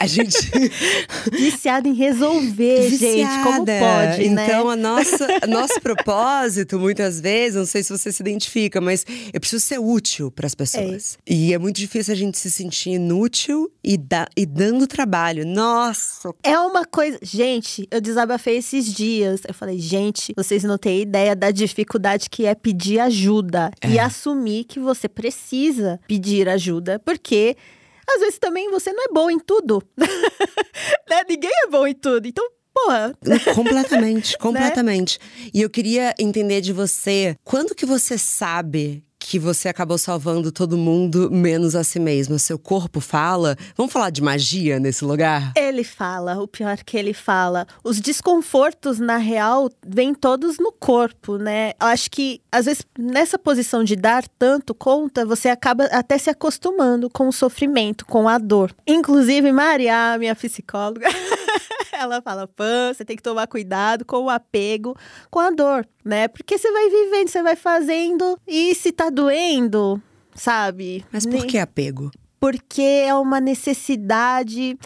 a 0.00 0.06
gente. 0.06 0.34
viciada 1.30 1.86
em 1.86 1.92
resolver, 1.92 2.88
viciada. 2.88 3.14
gente. 3.14 3.42
Como 3.44 3.66
pode, 3.66 4.28
né? 4.30 4.46
Então, 4.46 4.70
a 4.70 4.76
nossa, 4.76 5.28
nosso 5.46 5.78
propósito, 5.80 6.78
muitas 6.78 7.20
vezes, 7.20 7.56
não 7.56 7.66
sei 7.66 7.82
se 7.82 7.96
você 7.96 8.10
se 8.10 8.22
identifica, 8.22 8.80
mas 8.80 9.04
eu 9.30 9.38
preciso 9.38 9.62
ser 9.62 9.78
útil 9.78 10.30
para 10.30 10.46
as 10.46 10.54
pessoas. 10.54 11.18
É. 11.26 11.34
E 11.34 11.52
é 11.52 11.58
muito 11.58 11.76
difícil 11.76 12.14
a 12.14 12.16
gente 12.16 12.38
se 12.38 12.50
sentir 12.50 12.92
inútil 12.92 13.70
e, 13.84 13.98
da, 13.98 14.26
e 14.34 14.46
dando 14.46 14.86
trabalho. 14.86 15.46
Nossa! 15.46 16.32
É 16.42 16.58
uma 16.58 16.86
coisa. 16.86 17.18
Gente, 17.22 17.86
eu 17.90 18.00
desabafei 18.00 18.56
esses 18.56 18.90
dias. 18.90 19.42
Eu 19.46 19.52
falei, 19.52 19.78
gente, 19.78 20.32
vocês 20.34 20.64
não 20.64 20.78
têm 20.78 21.02
ideia 21.02 21.36
da 21.36 21.50
dificuldade 21.50 22.30
que 22.30 22.46
é 22.46 22.54
pedir 22.54 23.00
ajuda. 23.00 23.70
É 23.82 23.90
e 23.90 23.98
assumir 23.98 24.64
que 24.64 24.80
você 24.80 25.08
precisa 25.08 26.00
pedir 26.08 26.48
ajuda, 26.48 26.98
porque 26.98 27.56
às 28.14 28.20
vezes 28.20 28.38
também 28.38 28.70
você 28.70 28.92
não 28.92 29.04
é 29.04 29.08
bom 29.12 29.30
em 29.30 29.38
tudo. 29.38 29.82
né? 31.08 31.22
Ninguém 31.28 31.50
é 31.64 31.68
bom 31.68 31.86
em 31.86 31.94
tudo. 31.94 32.26
Então, 32.26 32.46
porra. 32.72 33.14
Completamente, 33.54 34.36
completamente. 34.38 35.18
Né? 35.18 35.50
E 35.54 35.62
eu 35.62 35.70
queria 35.70 36.14
entender 36.18 36.60
de 36.60 36.72
você, 36.72 37.36
quando 37.44 37.74
que 37.74 37.86
você 37.86 38.16
sabe 38.16 39.04
que 39.20 39.38
você 39.38 39.68
acabou 39.68 39.98
salvando 39.98 40.50
todo 40.50 40.78
mundo, 40.78 41.30
menos 41.30 41.76
a 41.76 41.84
si 41.84 42.00
mesmo. 42.00 42.38
Seu 42.38 42.58
corpo 42.58 43.00
fala. 43.00 43.56
Vamos 43.76 43.92
falar 43.92 44.10
de 44.10 44.22
magia 44.22 44.80
nesse 44.80 45.04
lugar? 45.04 45.52
Ele 45.54 45.84
fala, 45.84 46.42
o 46.42 46.48
pior 46.48 46.78
que 46.78 46.96
ele 46.96 47.12
fala. 47.12 47.66
Os 47.84 48.00
desconfortos, 48.00 48.98
na 48.98 49.18
real, 49.18 49.70
vêm 49.86 50.14
todos 50.14 50.58
no 50.58 50.72
corpo, 50.72 51.36
né? 51.36 51.72
Eu 51.80 51.88
acho 51.88 52.10
que, 52.10 52.40
às 52.50 52.64
vezes, 52.64 52.82
nessa 52.98 53.38
posição 53.38 53.84
de 53.84 53.94
dar 53.94 54.26
tanto 54.38 54.74
conta, 54.74 55.26
você 55.26 55.48
acaba 55.48 55.84
até 55.84 56.16
se 56.16 56.30
acostumando 56.30 57.10
com 57.10 57.28
o 57.28 57.32
sofrimento, 57.32 58.06
com 58.06 58.26
a 58.26 58.38
dor. 58.38 58.74
Inclusive, 58.86 59.52
Maria, 59.52 60.16
minha 60.18 60.34
psicóloga. 60.34 61.06
ela 62.00 62.22
fala, 62.22 62.48
Pan, 62.48 62.92
você 62.92 63.04
tem 63.04 63.16
que 63.16 63.22
tomar 63.22 63.46
cuidado 63.46 64.04
com 64.04 64.24
o 64.24 64.30
apego, 64.30 64.96
com 65.30 65.38
a 65.38 65.50
dor, 65.50 65.86
né? 66.04 66.28
Porque 66.28 66.56
você 66.56 66.70
vai 66.72 66.88
vivendo, 66.88 67.28
você 67.28 67.42
vai 67.42 67.56
fazendo, 67.56 68.38
e 68.46 68.74
se 68.74 68.92
tá 68.92 69.10
doendo, 69.10 70.00
sabe? 70.34 71.04
Mas 71.12 71.26
por 71.26 71.46
que 71.46 71.58
apego? 71.58 72.10
Porque 72.38 72.82
é 72.82 73.14
uma 73.14 73.40
necessidade 73.40 74.78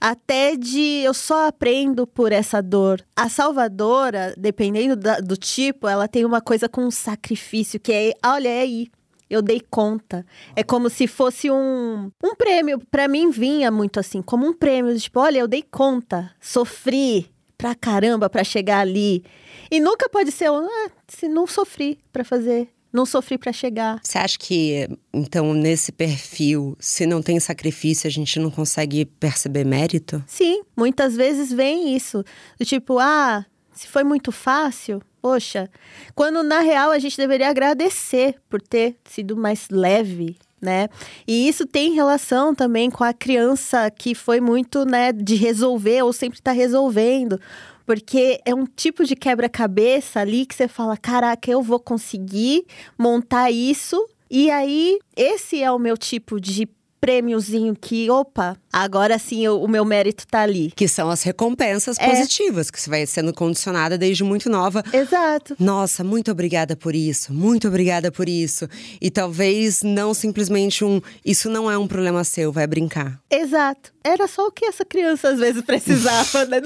até 0.00 0.56
de 0.56 1.02
eu 1.02 1.12
só 1.12 1.48
aprendo 1.48 2.06
por 2.06 2.32
essa 2.32 2.62
dor. 2.62 3.04
A 3.14 3.28
salvadora, 3.28 4.32
dependendo 4.38 4.96
da, 4.96 5.20
do 5.20 5.36
tipo, 5.36 5.86
ela 5.86 6.08
tem 6.08 6.24
uma 6.24 6.40
coisa 6.40 6.68
com 6.68 6.82
um 6.82 6.90
sacrifício, 6.90 7.78
que 7.80 7.92
é, 7.92 8.12
olha, 8.24 8.48
é 8.48 8.60
aí. 8.60 8.88
Eu 9.30 9.40
dei 9.40 9.60
conta. 9.70 10.26
É 10.56 10.64
como 10.64 10.90
se 10.90 11.06
fosse 11.06 11.50
um, 11.50 12.10
um 12.22 12.34
prêmio. 12.34 12.80
Para 12.90 13.06
mim 13.06 13.30
vinha 13.30 13.70
muito 13.70 14.00
assim, 14.00 14.20
como 14.20 14.44
um 14.44 14.52
prêmio. 14.52 14.98
Tipo, 14.98 15.20
olha, 15.20 15.38
eu 15.38 15.48
dei 15.48 15.62
conta. 15.62 16.32
Sofri 16.40 17.30
pra 17.56 17.74
caramba 17.74 18.28
para 18.28 18.42
chegar 18.42 18.80
ali. 18.80 19.24
E 19.70 19.78
nunca 19.78 20.08
pode 20.08 20.32
ser, 20.32 20.50
ah, 20.50 20.90
se 21.06 21.28
não 21.28 21.46
sofri 21.46 21.98
para 22.12 22.24
fazer 22.24 22.68
não 22.92 23.06
sofri 23.06 23.38
para 23.38 23.52
chegar. 23.52 24.00
Você 24.02 24.18
acha 24.18 24.38
que, 24.38 24.88
então, 25.12 25.54
nesse 25.54 25.92
perfil, 25.92 26.76
se 26.78 27.06
não 27.06 27.22
tem 27.22 27.38
sacrifício, 27.38 28.06
a 28.06 28.10
gente 28.10 28.38
não 28.38 28.50
consegue 28.50 29.04
perceber 29.04 29.64
mérito? 29.64 30.22
Sim, 30.26 30.62
muitas 30.76 31.14
vezes 31.14 31.52
vem 31.52 31.94
isso. 31.94 32.24
Do 32.58 32.64
tipo, 32.64 32.98
ah, 32.98 33.44
se 33.80 33.88
foi 33.88 34.04
muito 34.04 34.30
fácil, 34.30 35.00
poxa. 35.22 35.70
Quando 36.14 36.42
na 36.42 36.60
real 36.60 36.90
a 36.90 36.98
gente 36.98 37.16
deveria 37.16 37.48
agradecer 37.48 38.36
por 38.46 38.60
ter 38.60 38.94
sido 39.06 39.34
mais 39.34 39.68
leve, 39.70 40.36
né? 40.60 40.90
E 41.26 41.48
isso 41.48 41.66
tem 41.66 41.94
relação 41.94 42.54
também 42.54 42.90
com 42.90 43.02
a 43.02 43.14
criança 43.14 43.90
que 43.90 44.14
foi 44.14 44.38
muito, 44.38 44.84
né, 44.84 45.12
de 45.12 45.34
resolver 45.34 46.02
ou 46.02 46.12
sempre 46.12 46.38
está 46.38 46.52
resolvendo. 46.52 47.40
Porque 47.86 48.38
é 48.44 48.54
um 48.54 48.66
tipo 48.66 49.02
de 49.02 49.16
quebra-cabeça 49.16 50.20
ali 50.20 50.44
que 50.44 50.54
você 50.54 50.68
fala: 50.68 50.94
caraca, 50.94 51.50
eu 51.50 51.62
vou 51.62 51.80
conseguir 51.80 52.66
montar 52.98 53.50
isso. 53.50 53.96
E 54.30 54.50
aí, 54.50 54.98
esse 55.16 55.62
é 55.62 55.72
o 55.72 55.78
meu 55.78 55.96
tipo 55.96 56.38
de 56.38 56.68
prêmiozinho 57.00 57.74
que, 57.74 58.10
opa, 58.10 58.56
agora 58.72 59.18
sim 59.18 59.48
o, 59.48 59.62
o, 59.62 59.68
meu 59.68 59.84
mérito 59.84 60.26
tá 60.26 60.42
ali. 60.42 60.70
Que 60.76 60.86
são 60.86 61.08
as 61.08 61.22
recompensas 61.22 61.96
é. 61.98 62.08
positivas, 62.08 62.70
que 62.70 62.80
você 62.80 62.90
vai 62.90 63.06
sendo 63.06 63.32
condicionada 63.32 63.96
desde 63.96 64.22
muito 64.22 64.50
nova. 64.50 64.84
Exato. 64.92 65.56
Nossa, 65.58 66.04
muito 66.04 66.30
obrigada 66.30 66.76
por 66.76 66.94
isso, 66.94 67.32
muito 67.32 67.68
obrigada 67.68 68.12
por 68.12 68.28
isso. 68.28 68.68
E 69.00 69.10
talvez 69.10 69.82
não 69.82 70.12
simplesmente 70.12 70.84
um, 70.84 71.00
isso 71.24 71.48
não 71.48 71.70
é 71.70 71.78
um 71.78 71.88
problema 71.88 72.22
seu, 72.22 72.52
vai 72.52 72.66
brincar. 72.66 73.18
Exato. 73.30 73.92
Era 74.02 74.26
só 74.26 74.46
o 74.46 74.52
que 74.52 74.64
essa 74.64 74.84
criança 74.84 75.28
às 75.28 75.38
vezes 75.38 75.62
precisava, 75.62 76.44
né? 76.46 76.58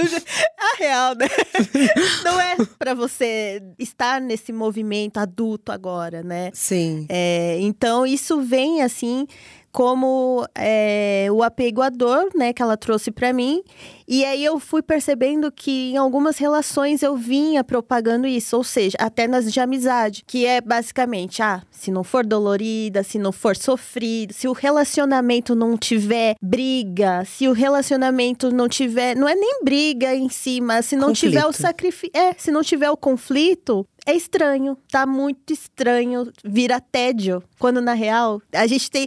A 0.59 0.77
real, 0.79 1.15
né? 1.17 1.27
Não 2.25 2.41
é 2.41 2.57
para 2.79 2.95
você 2.95 3.61
estar 3.77 4.21
nesse 4.21 4.53
movimento 4.53 5.19
adulto 5.19 5.73
agora, 5.73 6.23
né? 6.23 6.51
Sim. 6.55 7.07
É, 7.09 7.59
então 7.61 8.07
isso 8.07 8.41
vem 8.41 8.83
assim 8.83 9.27
como 9.75 10.47
é, 10.55 11.27
o 11.33 11.43
apego 11.43 11.83
à 11.83 11.91
dor, 11.91 12.29
né, 12.33 12.53
que 12.53 12.63
ela 12.63 12.77
trouxe 12.77 13.11
para 13.11 13.33
mim. 13.33 13.61
E 14.07 14.25
aí 14.25 14.45
eu 14.45 14.61
fui 14.61 14.83
percebendo 14.83 15.51
que 15.51 15.93
em 15.93 15.97
algumas 15.97 16.39
relações 16.39 17.03
eu 17.03 17.17
vinha 17.17 17.65
propagando 17.65 18.27
isso, 18.27 18.57
ou 18.57 18.65
seja, 18.65 18.97
até 19.01 19.27
nas 19.27 19.51
de 19.51 19.61
amizade, 19.61 20.25
que 20.27 20.45
é 20.45 20.61
basicamente, 20.61 21.43
ah, 21.43 21.63
se 21.71 21.91
não 21.91 22.05
for 22.05 22.25
dolorida, 22.25 23.03
se 23.03 23.19
não 23.19 23.33
for 23.33 23.57
sofrido, 23.57 24.33
se 24.35 24.47
o 24.47 24.53
relacionamento 24.53 25.55
não 25.55 25.77
tiver 25.77 26.37
briga, 26.43 27.25
se 27.25 27.49
o 27.49 27.53
relacionamento 27.53 28.51
não 28.51 28.69
tiver, 28.69 29.17
não 29.17 29.29
é 29.29 29.35
nem 29.35 29.63
briga 29.63 30.15
em 30.15 30.29
si, 30.29 30.61
mas 30.61 30.87
se 30.87 30.97
não 30.97 31.09
conflito. 31.09 31.33
tiver 31.33 31.47
o 31.47 31.53
sacrifício, 31.53 32.11
é, 32.15 32.35
se 32.35 32.51
não 32.51 32.63
tiver 32.63 32.91
o 32.91 32.97
conflito, 32.97 33.87
é 34.07 34.15
estranho, 34.15 34.77
tá 34.91 35.07
muito 35.07 35.53
estranho, 35.53 36.31
vira 36.45 36.79
tédio. 36.79 37.43
Quando 37.59 37.81
na 37.81 37.95
real, 37.95 38.41
a 38.53 38.67
gente 38.67 38.91
tem. 38.91 39.07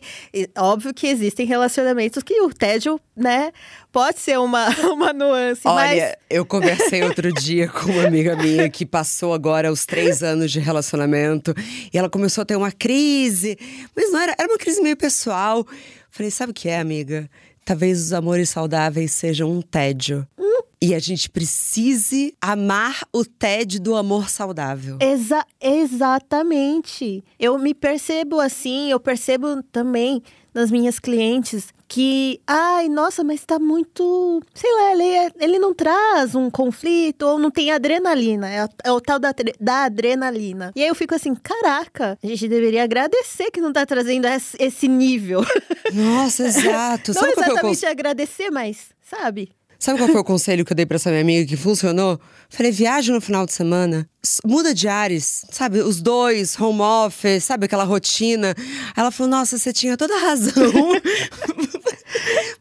Óbvio 0.57 0.93
que 0.93 1.05
existem 1.05 1.45
relacionamentos 1.45 2.23
que 2.23 2.41
o 2.41 2.49
tédio, 2.49 2.99
né, 3.15 3.51
pode 3.91 4.19
ser 4.19 4.39
uma, 4.39 4.65
uma 4.93 5.13
nuance. 5.13 5.61
Olha, 5.65 6.05
mas... 6.05 6.15
eu 6.29 6.45
conversei 6.45 7.03
outro 7.03 7.31
dia 7.41 7.67
com 7.67 7.91
uma 7.91 8.05
amiga 8.05 8.35
minha 8.35 8.69
que 8.69 8.85
passou 8.85 9.33
agora 9.33 9.71
os 9.71 9.85
três 9.85 10.23
anos 10.23 10.51
de 10.51 10.59
relacionamento 10.59 11.53
e 11.93 11.97
ela 11.97 12.09
começou 12.09 12.41
a 12.41 12.45
ter 12.45 12.55
uma 12.55 12.71
crise, 12.71 13.57
mas 13.95 14.11
não 14.11 14.19
era, 14.19 14.35
era 14.37 14.47
uma 14.47 14.57
crise 14.57 14.81
meio 14.81 14.97
pessoal. 14.97 15.65
Falei, 16.09 16.31
sabe 16.31 16.51
o 16.51 16.55
que 16.55 16.69
é, 16.69 16.79
amiga? 16.79 17.29
Talvez 17.65 18.01
os 18.01 18.13
amores 18.13 18.49
saudáveis 18.49 19.11
sejam 19.11 19.51
um 19.51 19.61
tédio. 19.61 20.25
Hum 20.37 20.47
e 20.81 20.93
a 20.93 20.99
gente 20.99 21.29
precise 21.29 22.35
amar 22.39 23.01
o 23.11 23.25
TED 23.25 23.79
do 23.79 23.95
amor 23.95 24.29
saudável. 24.29 24.97
Exa 25.01 25.43
exatamente. 25.59 27.23
Eu 27.39 27.57
me 27.57 27.73
percebo 27.73 28.39
assim, 28.39 28.91
eu 28.91 28.99
percebo 28.99 29.63
também 29.71 30.21
nas 30.53 30.69
minhas 30.69 30.99
clientes 30.99 31.73
que, 31.87 32.41
ai, 32.45 32.89
nossa, 32.89 33.23
mas 33.23 33.45
tá 33.45 33.57
muito. 33.57 34.41
Sei 34.53 34.71
lá, 34.71 34.91
ele, 34.91 35.03
é, 35.03 35.31
ele 35.39 35.59
não 35.59 35.73
traz 35.73 36.35
um 36.35 36.49
conflito 36.49 37.23
ou 37.23 37.39
não 37.39 37.49
tem 37.49 37.71
adrenalina. 37.71 38.49
É, 38.49 38.67
é 38.83 38.91
o 38.91 38.99
tal 38.99 39.17
da, 39.17 39.33
da 39.59 39.85
adrenalina. 39.85 40.71
E 40.75 40.81
aí 40.81 40.87
eu 40.87 40.95
fico 40.95 41.15
assim, 41.15 41.33
caraca, 41.33 42.17
a 42.21 42.27
gente 42.27 42.47
deveria 42.47 42.83
agradecer 42.83 43.49
que 43.51 43.61
não 43.61 43.71
tá 43.71 43.85
trazendo 43.85 44.27
esse 44.59 44.87
nível. 44.87 45.45
Nossa, 45.93 46.43
exato. 46.47 47.13
não 47.13 47.21
Sabe 47.21 47.33
exatamente 47.37 47.85
agradecer, 47.85 48.51
mas, 48.51 48.89
sabe? 49.01 49.49
Sabe 49.79 49.99
qual 49.99 50.09
foi 50.09 50.21
o 50.21 50.23
conselho 50.23 50.65
que 50.65 50.71
eu 50.71 50.75
dei 50.75 50.85
pra 50.85 50.95
essa 50.95 51.09
minha 51.09 51.21
amiga 51.21 51.47
que 51.47 51.55
funcionou? 51.55 52.19
Falei, 52.49 52.71
viaja 52.71 53.13
no 53.13 53.21
final 53.21 53.45
de 53.45 53.53
semana, 53.53 54.09
muda 54.43 54.73
de 54.73 54.87
ares, 54.87 55.45
sabe? 55.51 55.81
Os 55.81 56.01
dois, 56.01 56.59
home 56.59 56.81
office, 56.81 57.43
sabe? 57.43 57.65
Aquela 57.65 57.83
rotina. 57.83 58.55
Ela 58.95 59.11
falou, 59.11 59.29
nossa, 59.29 59.57
você 59.57 59.71
tinha 59.71 59.95
toda 59.95 60.15
a 60.15 60.19
razão. 60.19 60.53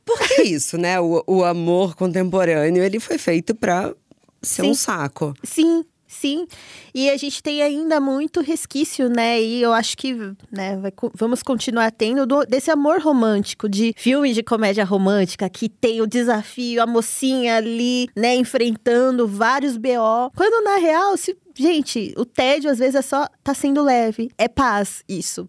Por 0.05 0.19
que 0.21 0.43
isso, 0.43 0.77
né? 0.77 1.01
O, 1.01 1.25
o 1.27 1.45
amor 1.45 1.97
contemporâneo, 1.97 2.83
ele 2.83 3.01
foi 3.01 3.17
feito 3.17 3.55
pra 3.55 3.95
ser 4.43 4.63
Sim. 4.63 4.71
um 4.71 4.75
saco. 4.75 5.35
Sim, 5.43 5.85
sim. 6.21 6.47
E 6.95 7.11
a 7.11 7.17
gente 7.17 7.43
tem 7.43 7.63
ainda 7.63 8.01
muito 8.01 8.41
resquício, 8.41 9.09
né? 9.09 9.41
E 9.41 9.63
eu 9.63 9.73
acho 9.73 9.97
que 9.97 10.15
né, 10.51 10.77
vai, 10.77 10.93
vamos 11.15 11.43
continuar 11.43 11.91
tendo 11.93 12.27
do, 12.27 12.45
desse 12.45 12.71
amor 12.71 13.01
romântico, 13.01 13.69
de 13.69 13.95
filmes 13.97 14.35
de 14.35 14.43
comédia 14.43 14.85
romântica, 14.85 15.49
que 15.49 15.69
tem 15.69 16.01
o 16.01 16.07
desafio, 16.07 16.83
a 16.83 16.87
mocinha 16.87 17.57
ali, 17.57 18.09
né, 18.17 18.35
enfrentando 18.35 19.27
vários 19.27 19.77
BO. 19.77 20.31
Quando 20.35 20.65
na 20.65 20.77
real, 20.77 21.17
se 21.17 21.37
Gente, 21.59 22.13
o 22.19 22.27
tédio 22.27 22.71
às 22.71 22.79
vezes 22.79 22.97
é 22.97 23.03
só 23.03 23.27
tá 23.43 23.55
sendo 23.55 23.83
leve. 23.83 24.31
É 24.37 24.47
paz, 24.47 25.03
isso. 25.09 25.49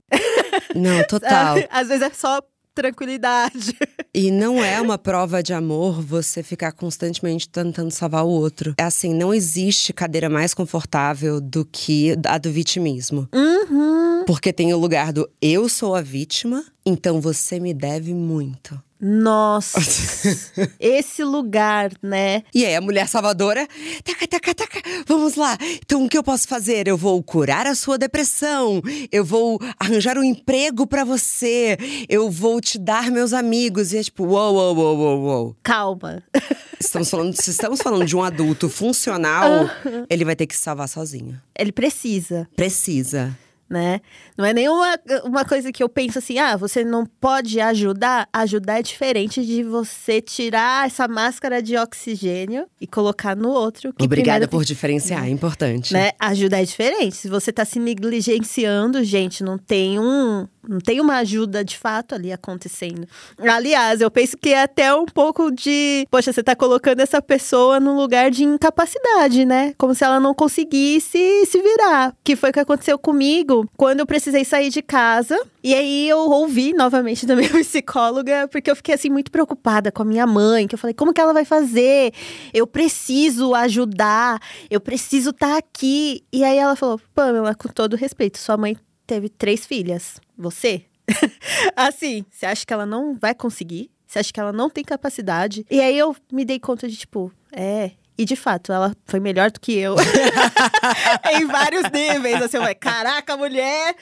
Não, 0.73 1.03
total. 1.05 1.57
às 1.69 1.89
vezes 1.89 2.01
é 2.01 2.09
só 2.11 2.41
tranquilidade. 2.77 3.75
E 4.13 4.31
não 4.31 4.63
é 4.63 4.81
uma 4.81 4.97
prova 4.97 5.43
de 5.43 5.53
amor 5.53 6.01
você 6.01 6.41
ficar 6.41 6.71
constantemente 6.71 7.47
tentando 7.47 7.91
salvar 7.91 8.25
o 8.25 8.29
outro. 8.29 8.73
É 8.75 8.81
assim, 8.81 9.13
não 9.13 9.31
existe 9.31 9.93
cadeira 9.93 10.27
mais 10.27 10.55
confortável 10.55 11.39
do 11.39 11.63
que 11.63 12.15
a 12.25 12.39
do 12.39 12.51
vitimismo. 12.51 13.29
Uhum. 13.31 14.23
Porque 14.25 14.51
tem 14.51 14.73
o 14.73 14.77
lugar 14.79 15.13
do 15.13 15.29
eu 15.39 15.69
sou 15.69 15.93
a 15.93 16.01
vítima, 16.01 16.65
então 16.83 17.21
você 17.21 17.59
me 17.59 17.75
deve 17.75 18.11
muito. 18.11 18.81
Nossa, 18.99 19.79
esse 20.79 21.23
lugar, 21.23 21.91
né? 22.01 22.43
E 22.53 22.65
aí, 22.65 22.75
a 22.75 22.81
mulher 22.81 23.07
salvadora, 23.07 23.67
taca, 24.03 24.27
taca, 24.27 24.55
taca, 24.55 24.81
vamos 25.05 25.35
lá. 25.35 25.57
Então, 25.83 26.05
o 26.05 26.09
que 26.09 26.17
eu 26.17 26.23
posso 26.23 26.47
fazer? 26.47 26.87
Eu 26.87 26.97
vou 26.97 27.21
curar 27.21 27.67
a 27.67 27.75
sua 27.75 27.97
depressão, 27.97 28.81
eu 29.11 29.23
vou 29.23 29.59
arranjar 29.79 30.17
um 30.17 30.23
emprego 30.23 30.87
para 30.87 31.03
você, 31.03 31.77
eu 32.09 32.29
vou 32.31 32.59
te 32.59 32.79
dar 32.79 33.11
meus 33.11 33.33
amigos. 33.33 33.93
E 33.93 33.97
é 33.97 34.03
tipo, 34.03 34.25
uou, 34.25 34.55
uou, 34.55 34.75
uou, 34.75 34.97
uou, 34.97 35.21
uou. 35.21 35.55
Calma. 35.61 36.23
Estamos 36.79 37.09
falando, 37.09 37.33
se 37.33 37.49
estamos 37.49 37.81
falando 37.81 38.05
de 38.05 38.15
um 38.15 38.23
adulto 38.23 38.69
funcional, 38.69 39.67
ele 40.07 40.23
vai 40.23 40.35
ter 40.35 40.45
que 40.45 40.55
se 40.55 40.61
salvar 40.61 40.87
sozinho. 40.87 41.41
Ele 41.57 41.71
precisa. 41.71 42.47
Precisa 42.55 43.35
né? 43.69 44.01
Não 44.37 44.45
é 44.45 44.53
nenhuma 44.53 44.97
uma 45.23 45.43
coisa 45.43 45.71
que 45.71 45.83
eu 45.83 45.89
penso 45.89 46.19
assim, 46.19 46.39
ah, 46.39 46.55
você 46.55 46.83
não 46.83 47.05
pode 47.05 47.59
ajudar. 47.59 48.27
Ajudar 48.31 48.79
é 48.79 48.81
diferente 48.81 49.45
de 49.45 49.63
você 49.63 50.21
tirar 50.21 50.87
essa 50.87 51.07
máscara 51.07 51.61
de 51.61 51.75
oxigênio 51.75 52.67
e 52.79 52.87
colocar 52.87 53.35
no 53.35 53.49
outro. 53.49 53.93
Obrigada 54.01 54.47
por 54.47 54.63
diferenciar, 54.63 55.25
é 55.25 55.29
importante. 55.29 55.93
Né? 55.93 56.11
Ajudar 56.19 56.61
é 56.61 56.65
diferente. 56.65 57.15
Se 57.15 57.29
você 57.29 57.51
tá 57.51 57.65
se 57.65 57.79
negligenciando, 57.79 59.03
gente, 59.03 59.43
não 59.43 59.57
tem 59.57 59.99
um 59.99 60.47
não 60.67 60.79
tem 60.79 60.99
uma 60.99 61.17
ajuda 61.17 61.63
de 61.63 61.77
fato 61.77 62.13
ali 62.13 62.31
acontecendo. 62.31 63.07
Aliás, 63.37 64.01
eu 64.01 64.11
penso 64.11 64.35
que 64.37 64.49
é 64.49 64.63
até 64.63 64.93
um 64.93 65.05
pouco 65.05 65.49
de. 65.49 66.05
Poxa, 66.11 66.33
você 66.33 66.43
tá 66.43 66.55
colocando 66.55 66.99
essa 66.99 67.21
pessoa 67.21 67.79
num 67.79 67.95
lugar 67.95 68.29
de 68.29 68.43
incapacidade, 68.43 69.45
né? 69.45 69.73
Como 69.77 69.95
se 69.95 70.03
ela 70.03 70.19
não 70.19 70.33
conseguisse 70.33 71.45
se 71.45 71.61
virar. 71.61 72.13
Que 72.21 72.35
foi 72.35 72.49
o 72.49 72.53
que 72.53 72.59
aconteceu 72.59 72.99
comigo 72.99 73.56
quando 73.75 73.99
eu 73.99 74.05
precisei 74.05 74.43
sair 74.43 74.69
de 74.69 74.81
casa. 74.81 75.39
E 75.63 75.73
aí 75.73 76.09
eu 76.09 76.19
ouvi 76.19 76.73
novamente 76.73 77.25
da 77.25 77.35
minha 77.37 77.49
psicóloga, 77.49 78.47
porque 78.47 78.69
eu 78.69 78.75
fiquei 78.75 78.95
assim 78.95 79.09
muito 79.09 79.31
preocupada 79.31 79.91
com 79.91 80.01
a 80.01 80.05
minha 80.05 80.27
mãe, 80.27 80.67
que 80.67 80.75
eu 80.75 80.79
falei, 80.79 80.93
como 80.93 81.13
que 81.13 81.21
ela 81.21 81.33
vai 81.33 81.45
fazer? 81.45 82.13
Eu 82.53 82.67
preciso 82.67 83.53
ajudar, 83.53 84.41
eu 84.69 84.79
preciso 84.79 85.29
estar 85.29 85.53
tá 85.53 85.57
aqui. 85.57 86.23
E 86.31 86.43
aí 86.43 86.57
ela 86.57 86.75
falou: 86.75 86.99
Pamela, 87.13 87.55
com 87.55 87.69
todo 87.69 87.95
respeito, 87.95 88.37
sua 88.37 88.57
mãe 88.57 88.77
teve 89.05 89.29
três 89.29 89.65
filhas. 89.65 90.19
Você? 90.37 90.85
assim, 91.75 92.25
você 92.29 92.45
acha 92.45 92.65
que 92.65 92.73
ela 92.73 92.85
não 92.85 93.15
vai 93.15 93.33
conseguir? 93.33 93.89
Você 94.05 94.19
acha 94.19 94.33
que 94.33 94.39
ela 94.39 94.53
não 94.53 94.69
tem 94.69 94.83
capacidade? 94.83 95.65
E 95.69 95.81
aí 95.81 95.97
eu 95.97 96.15
me 96.31 96.45
dei 96.45 96.59
conta 96.59 96.87
de, 96.87 96.95
tipo, 96.95 97.31
é. 97.51 97.91
E 98.17 98.25
de 98.25 98.35
fato, 98.35 98.73
ela 98.73 98.95
foi 99.05 99.19
melhor 99.19 99.51
do 99.51 99.59
que 99.59 99.77
eu. 99.77 99.95
em 101.33 101.45
vários 101.45 101.83
níveis. 101.91 102.41
Assim, 102.41 102.57
eu 102.57 102.63
caraca, 102.79 103.37
mulher! 103.37 103.95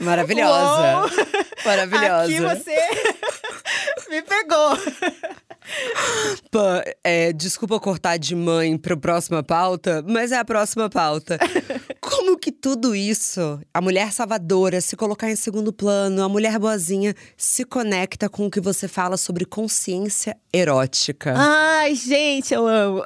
Maravilhosa! 0.00 0.98
Uou. 0.98 1.10
Maravilhosa. 1.64 2.24
Aqui 2.24 2.40
você 2.40 2.76
me 4.10 4.22
pegou. 4.22 4.76
Pã, 6.50 6.82
é, 7.04 7.32
desculpa 7.32 7.78
cortar 7.78 8.16
de 8.16 8.34
mãe 8.34 8.76
para 8.76 8.94
a 8.94 8.96
próxima 8.96 9.42
pauta, 9.42 10.04
mas 10.06 10.32
é 10.32 10.38
a 10.38 10.44
próxima 10.44 10.90
pauta. 10.90 11.38
Como 12.20 12.38
que 12.38 12.52
tudo 12.52 12.94
isso, 12.94 13.58
a 13.72 13.80
mulher 13.80 14.12
salvadora 14.12 14.82
se 14.82 14.94
colocar 14.94 15.30
em 15.30 15.36
segundo 15.36 15.72
plano, 15.72 16.22
a 16.22 16.28
mulher 16.28 16.58
boazinha 16.58 17.14
se 17.34 17.64
conecta 17.64 18.28
com 18.28 18.44
o 18.44 18.50
que 18.50 18.60
você 18.60 18.86
fala 18.86 19.16
sobre 19.16 19.46
consciência 19.46 20.36
erótica? 20.52 21.32
Ai, 21.34 21.94
gente, 21.94 22.52
eu 22.52 22.66
amo. 22.66 23.02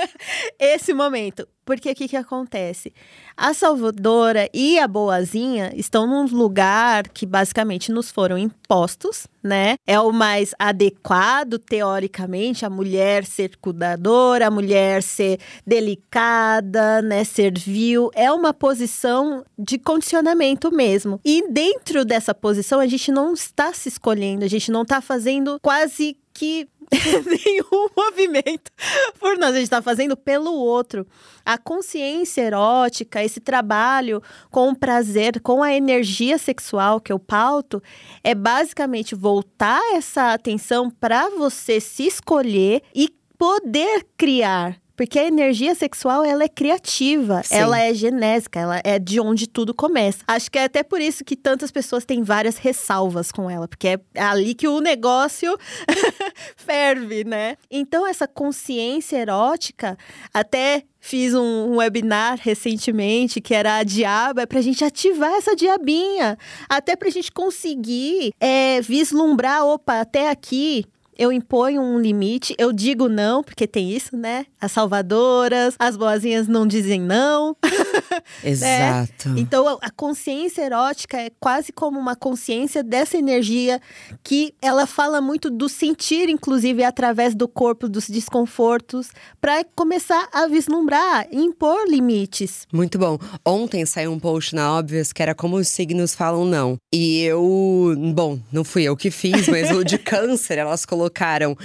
Esse 0.58 0.94
momento. 0.94 1.46
Porque 1.66 1.90
o 1.90 1.94
que, 1.96 2.06
que 2.06 2.16
acontece? 2.16 2.92
A 3.36 3.52
salvadora 3.52 4.48
e 4.54 4.78
a 4.78 4.86
boazinha 4.86 5.72
estão 5.74 6.06
num 6.06 6.24
lugar 6.24 7.08
que 7.08 7.26
basicamente 7.26 7.90
nos 7.90 8.08
foram 8.08 8.38
impostos, 8.38 9.26
né? 9.42 9.74
É 9.84 9.98
o 9.98 10.12
mais 10.12 10.54
adequado, 10.60 11.58
teoricamente, 11.58 12.64
a 12.64 12.70
mulher 12.70 13.24
ser 13.26 13.56
cuidadora, 13.56 14.46
a 14.46 14.50
mulher 14.50 15.02
ser 15.02 15.40
delicada, 15.66 17.02
né? 17.02 17.24
Servil. 17.24 18.10
É 18.14 18.30
uma 18.30 18.54
posição 18.54 19.44
de 19.58 19.76
condicionamento 19.76 20.70
mesmo. 20.70 21.20
E 21.24 21.50
dentro 21.50 22.04
dessa 22.04 22.32
posição, 22.32 22.78
a 22.78 22.86
gente 22.86 23.10
não 23.10 23.34
está 23.34 23.72
se 23.72 23.88
escolhendo, 23.88 24.44
a 24.44 24.48
gente 24.48 24.70
não 24.70 24.82
está 24.82 25.00
fazendo 25.00 25.58
quase 25.60 26.16
que 26.36 26.68
nenhum 27.26 27.88
movimento 27.96 28.70
por 29.18 29.38
nós, 29.38 29.50
a 29.50 29.54
gente 29.54 29.64
está 29.64 29.80
fazendo 29.80 30.16
pelo 30.16 30.52
outro. 30.52 31.06
A 31.44 31.56
consciência 31.56 32.42
erótica, 32.42 33.24
esse 33.24 33.40
trabalho 33.40 34.22
com 34.50 34.68
o 34.68 34.76
prazer, 34.76 35.40
com 35.40 35.62
a 35.62 35.72
energia 35.72 36.36
sexual 36.36 37.00
que 37.00 37.12
eu 37.12 37.18
pauto, 37.18 37.82
é 38.22 38.34
basicamente 38.34 39.14
voltar 39.14 39.80
essa 39.94 40.34
atenção 40.34 40.90
para 40.90 41.30
você 41.30 41.80
se 41.80 42.06
escolher 42.06 42.82
e 42.94 43.08
poder 43.38 44.06
criar 44.16 44.78
porque 44.96 45.18
a 45.18 45.26
energia 45.26 45.74
sexual, 45.74 46.24
ela 46.24 46.44
é 46.44 46.48
criativa, 46.48 47.42
Sim. 47.42 47.54
ela 47.54 47.78
é 47.78 47.92
genésica, 47.92 48.58
ela 48.58 48.80
é 48.82 48.98
de 48.98 49.20
onde 49.20 49.46
tudo 49.46 49.74
começa. 49.74 50.18
Acho 50.26 50.50
que 50.50 50.58
é 50.58 50.64
até 50.64 50.82
por 50.82 51.00
isso 51.00 51.24
que 51.24 51.36
tantas 51.36 51.70
pessoas 51.70 52.04
têm 52.04 52.22
várias 52.22 52.56
ressalvas 52.56 53.30
com 53.30 53.50
ela, 53.50 53.68
porque 53.68 53.88
é 53.88 54.22
ali 54.22 54.54
que 54.54 54.66
o 54.66 54.80
negócio 54.80 55.56
ferve, 56.56 57.24
né? 57.24 57.56
Então, 57.70 58.06
essa 58.06 58.26
consciência 58.26 59.18
erótica, 59.18 59.98
até 60.32 60.82
fiz 60.98 61.34
um, 61.34 61.76
webinar 61.76 62.38
recentemente 62.40 63.40
que 63.40 63.54
era 63.54 63.76
a 63.76 63.84
diaba, 63.84 64.42
é 64.42 64.46
pra 64.46 64.60
gente 64.60 64.84
ativar 64.84 65.32
essa 65.34 65.54
diabinha. 65.54 66.36
Até 66.68 66.96
pra 66.96 67.10
gente 67.10 67.30
conseguir 67.30 68.32
é, 68.40 68.80
vislumbrar, 68.80 69.64
opa, 69.64 70.00
até 70.00 70.30
aqui 70.30 70.84
eu 71.18 71.32
imponho 71.32 71.80
um 71.80 71.98
limite, 71.98 72.54
eu 72.58 72.72
digo 72.72 73.08
não, 73.08 73.42
porque 73.42 73.66
tem 73.66 73.90
isso, 73.90 74.16
né? 74.16 74.46
As 74.60 74.72
salvadoras, 74.72 75.74
as 75.78 75.96
boazinhas 75.96 76.46
não 76.46 76.66
dizem 76.66 77.00
não. 77.00 77.56
Né? 78.42 78.50
Exato. 78.50 79.28
né? 79.30 79.40
Então, 79.40 79.78
a 79.80 79.90
consciência 79.90 80.62
erótica 80.62 81.18
é 81.18 81.30
quase 81.38 81.72
como 81.72 81.98
uma 81.98 82.16
consciência 82.16 82.82
dessa 82.82 83.16
energia 83.16 83.80
que 84.22 84.54
ela 84.60 84.86
fala 84.86 85.20
muito 85.20 85.50
do 85.50 85.68
sentir, 85.68 86.28
inclusive, 86.28 86.82
através 86.82 87.34
do 87.34 87.46
corpo, 87.46 87.88
dos 87.88 88.08
desconfortos, 88.08 89.10
para 89.40 89.64
começar 89.74 90.28
a 90.32 90.46
vislumbrar, 90.46 91.26
impor 91.32 91.86
limites. 91.88 92.66
Muito 92.72 92.98
bom. 92.98 93.18
Ontem 93.44 93.84
saiu 93.86 94.12
um 94.12 94.18
post 94.18 94.54
na 94.54 94.72
Óbvias 94.72 95.12
que 95.12 95.22
era 95.22 95.34
como 95.34 95.56
os 95.56 95.68
signos 95.68 96.14
falam 96.14 96.44
não. 96.44 96.76
E 96.92 97.22
eu, 97.22 97.94
bom, 98.14 98.38
não 98.52 98.64
fui 98.64 98.84
eu 98.84 98.96
que 98.96 99.10
fiz, 99.10 99.48
mas 99.48 99.70
o 99.70 99.84
de 99.84 99.98
câncer, 99.98 100.58
elas 100.58 100.84
colocaram 100.84 101.05
colocaram 101.10 101.56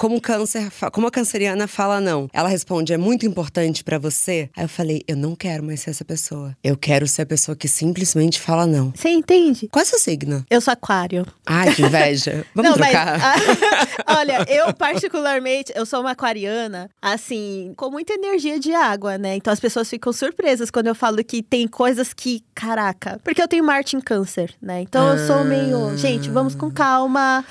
como 0.00 0.18
câncer, 0.18 0.72
como 0.92 1.06
a 1.06 1.10
canceriana 1.10 1.68
fala 1.68 2.00
não. 2.00 2.26
Ela 2.32 2.48
responde: 2.48 2.94
"É 2.94 2.96
muito 2.96 3.26
importante 3.26 3.84
para 3.84 3.98
você?". 3.98 4.48
Aí 4.56 4.64
eu 4.64 4.68
falei: 4.68 5.02
"Eu 5.06 5.14
não 5.14 5.36
quero 5.36 5.62
mais 5.62 5.80
ser 5.80 5.90
essa 5.90 6.06
pessoa. 6.06 6.56
Eu 6.64 6.74
quero 6.74 7.06
ser 7.06 7.22
a 7.22 7.26
pessoa 7.26 7.54
que 7.54 7.68
simplesmente 7.68 8.40
fala 8.40 8.66
não". 8.66 8.94
Você 8.96 9.10
entende? 9.10 9.68
Qual 9.70 9.82
é 9.82 9.84
o 9.84 9.86
seu 9.86 9.98
signo? 9.98 10.42
Eu 10.48 10.58
sou 10.62 10.72
aquário. 10.72 11.26
Ai, 11.44 11.74
que 11.74 11.82
inveja. 11.82 12.46
Vamos 12.56 12.70
não, 12.70 12.78
trocar. 12.78 13.18
Mas, 13.20 14.16
olha, 14.16 14.46
eu 14.48 14.72
particularmente, 14.72 15.70
eu 15.76 15.84
sou 15.84 16.00
uma 16.00 16.12
aquariana, 16.12 16.90
assim, 17.02 17.74
com 17.76 17.90
muita 17.90 18.14
energia 18.14 18.58
de 18.58 18.72
água, 18.72 19.18
né? 19.18 19.36
Então 19.36 19.52
as 19.52 19.60
pessoas 19.60 19.90
ficam 19.90 20.14
surpresas 20.14 20.70
quando 20.70 20.86
eu 20.86 20.94
falo 20.94 21.22
que 21.22 21.42
tem 21.42 21.68
coisas 21.68 22.14
que, 22.14 22.42
caraca, 22.54 23.20
porque 23.22 23.42
eu 23.42 23.48
tenho 23.48 23.62
Marte 23.62 23.96
em 23.96 24.00
câncer, 24.00 24.54
né? 24.62 24.80
Então 24.80 25.06
ah. 25.06 25.12
eu 25.14 25.26
sou 25.26 25.44
meio, 25.44 25.94
gente, 25.98 26.30
vamos 26.30 26.54
com 26.54 26.70
calma. 26.70 27.44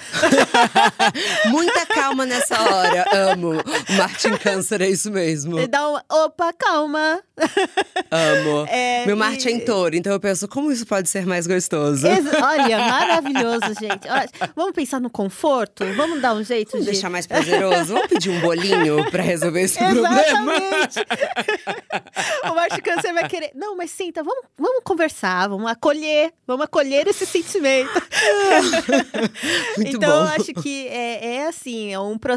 Muita 1.45 1.85
calma 1.85 2.25
nessa 2.25 2.38
nessa 2.39 2.61
hora. 2.61 3.05
Amo. 3.31 3.51
Martin 3.97 4.37
Câncer, 4.37 4.81
é 4.81 4.89
isso 4.89 5.11
mesmo. 5.11 5.67
Dá 5.67 5.87
uma. 5.87 6.03
Opa, 6.09 6.53
calma. 6.53 7.21
Amo. 8.11 8.67
É, 8.69 9.05
Meu 9.05 9.17
Marte 9.17 9.47
e... 9.47 9.51
é 9.51 9.55
em 9.55 9.59
touro, 9.59 9.95
então 9.95 10.11
eu 10.13 10.19
penso, 10.19 10.47
como 10.47 10.71
isso 10.71 10.85
pode 10.85 11.09
ser 11.09 11.25
mais 11.25 11.47
gostoso? 11.47 12.05
Ex 12.07 12.25
Olha, 12.41 12.77
maravilhoso, 12.77 13.67
gente. 13.79 14.07
Olha, 14.07 14.29
vamos 14.55 14.73
pensar 14.73 14.99
no 14.99 15.09
conforto? 15.09 15.85
Vamos 15.95 16.21
dar 16.21 16.33
um 16.33 16.43
jeito 16.43 16.71
vamos 16.71 16.85
de. 16.85 16.91
deixar 16.91 17.09
mais 17.09 17.25
prazeroso? 17.25 17.93
Vamos 17.93 18.07
pedir 18.07 18.29
um 18.29 18.39
bolinho 18.41 19.09
pra 19.09 19.23
resolver 19.23 19.61
esse 19.61 19.79
Exatamente. 19.81 20.99
o 22.43 22.55
Marte 22.55 22.81
Câncer 22.81 23.13
vai 23.13 23.27
querer. 23.27 23.51
Não, 23.55 23.75
mas 23.75 23.91
senta, 23.91 24.21
vamos, 24.23 24.45
vamos 24.57 24.83
conversar, 24.83 25.47
vamos 25.47 25.69
acolher, 25.69 26.31
vamos 26.45 26.65
acolher 26.65 27.07
esse 27.07 27.25
sentimento. 27.25 28.01
Muito 29.77 29.97
então, 29.97 30.09
bom. 30.09 30.29
eu 30.29 30.33
acho 30.39 30.53
que 30.53 30.87
é, 30.87 31.35
é 31.35 31.47
assim, 31.47 31.93
é 31.93 31.99
um 31.99 32.17
processo 32.17 32.28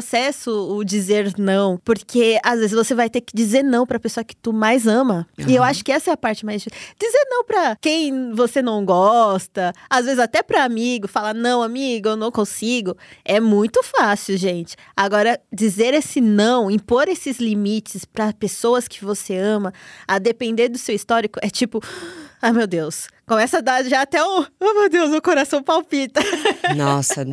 o 0.51 0.83
dizer 0.83 1.33
não, 1.37 1.79
porque 1.83 2.39
às 2.43 2.59
vezes 2.59 2.73
você 2.73 2.95
vai 2.95 3.09
ter 3.09 3.21
que 3.21 3.35
dizer 3.35 3.63
não 3.63 3.85
para 3.85 3.97
a 3.97 3.99
pessoa 3.99 4.23
que 4.23 4.35
tu 4.35 4.53
mais 4.53 4.87
ama. 4.87 5.27
Uhum. 5.37 5.45
E 5.47 5.55
eu 5.55 5.63
acho 5.63 5.83
que 5.83 5.91
essa 5.91 6.11
é 6.11 6.13
a 6.13 6.17
parte 6.17 6.45
mais 6.45 6.61
difícil. 6.61 6.95
Dizer 6.99 7.25
não 7.29 7.43
para 7.43 7.75
quem 7.77 8.33
você 8.33 8.61
não 8.61 8.85
gosta, 8.85 9.73
às 9.89 10.05
vezes 10.05 10.19
até 10.19 10.41
para 10.41 10.63
amigo, 10.63 11.07
falar 11.07 11.33
não, 11.33 11.61
amigo, 11.61 12.09
eu 12.09 12.15
não 12.15 12.31
consigo, 12.31 12.95
é 13.23 13.39
muito 13.39 13.81
fácil, 13.83 14.37
gente. 14.37 14.75
Agora 14.95 15.39
dizer 15.51 15.93
esse 15.93 16.21
não, 16.21 16.71
impor 16.71 17.07
esses 17.07 17.39
limites 17.39 18.05
para 18.05 18.33
pessoas 18.33 18.87
que 18.87 19.03
você 19.03 19.35
ama, 19.35 19.73
a 20.07 20.19
depender 20.19 20.69
do 20.69 20.77
seu 20.77 20.95
histórico, 20.95 21.39
é 21.41 21.49
tipo 21.49 21.81
Ai, 22.45 22.51
meu 22.51 22.67
Deus. 22.67 23.07
Começa 23.25 23.59
a 23.59 23.61
dar 23.61 23.83
já 23.85 24.01
até 24.01 24.21
um. 24.21 24.45
Oh, 24.61 24.73
meu 24.73 24.89
Deus, 24.89 25.13
o 25.13 25.21
coração 25.21 25.63
palpita. 25.63 26.21
Nossa, 26.75 27.25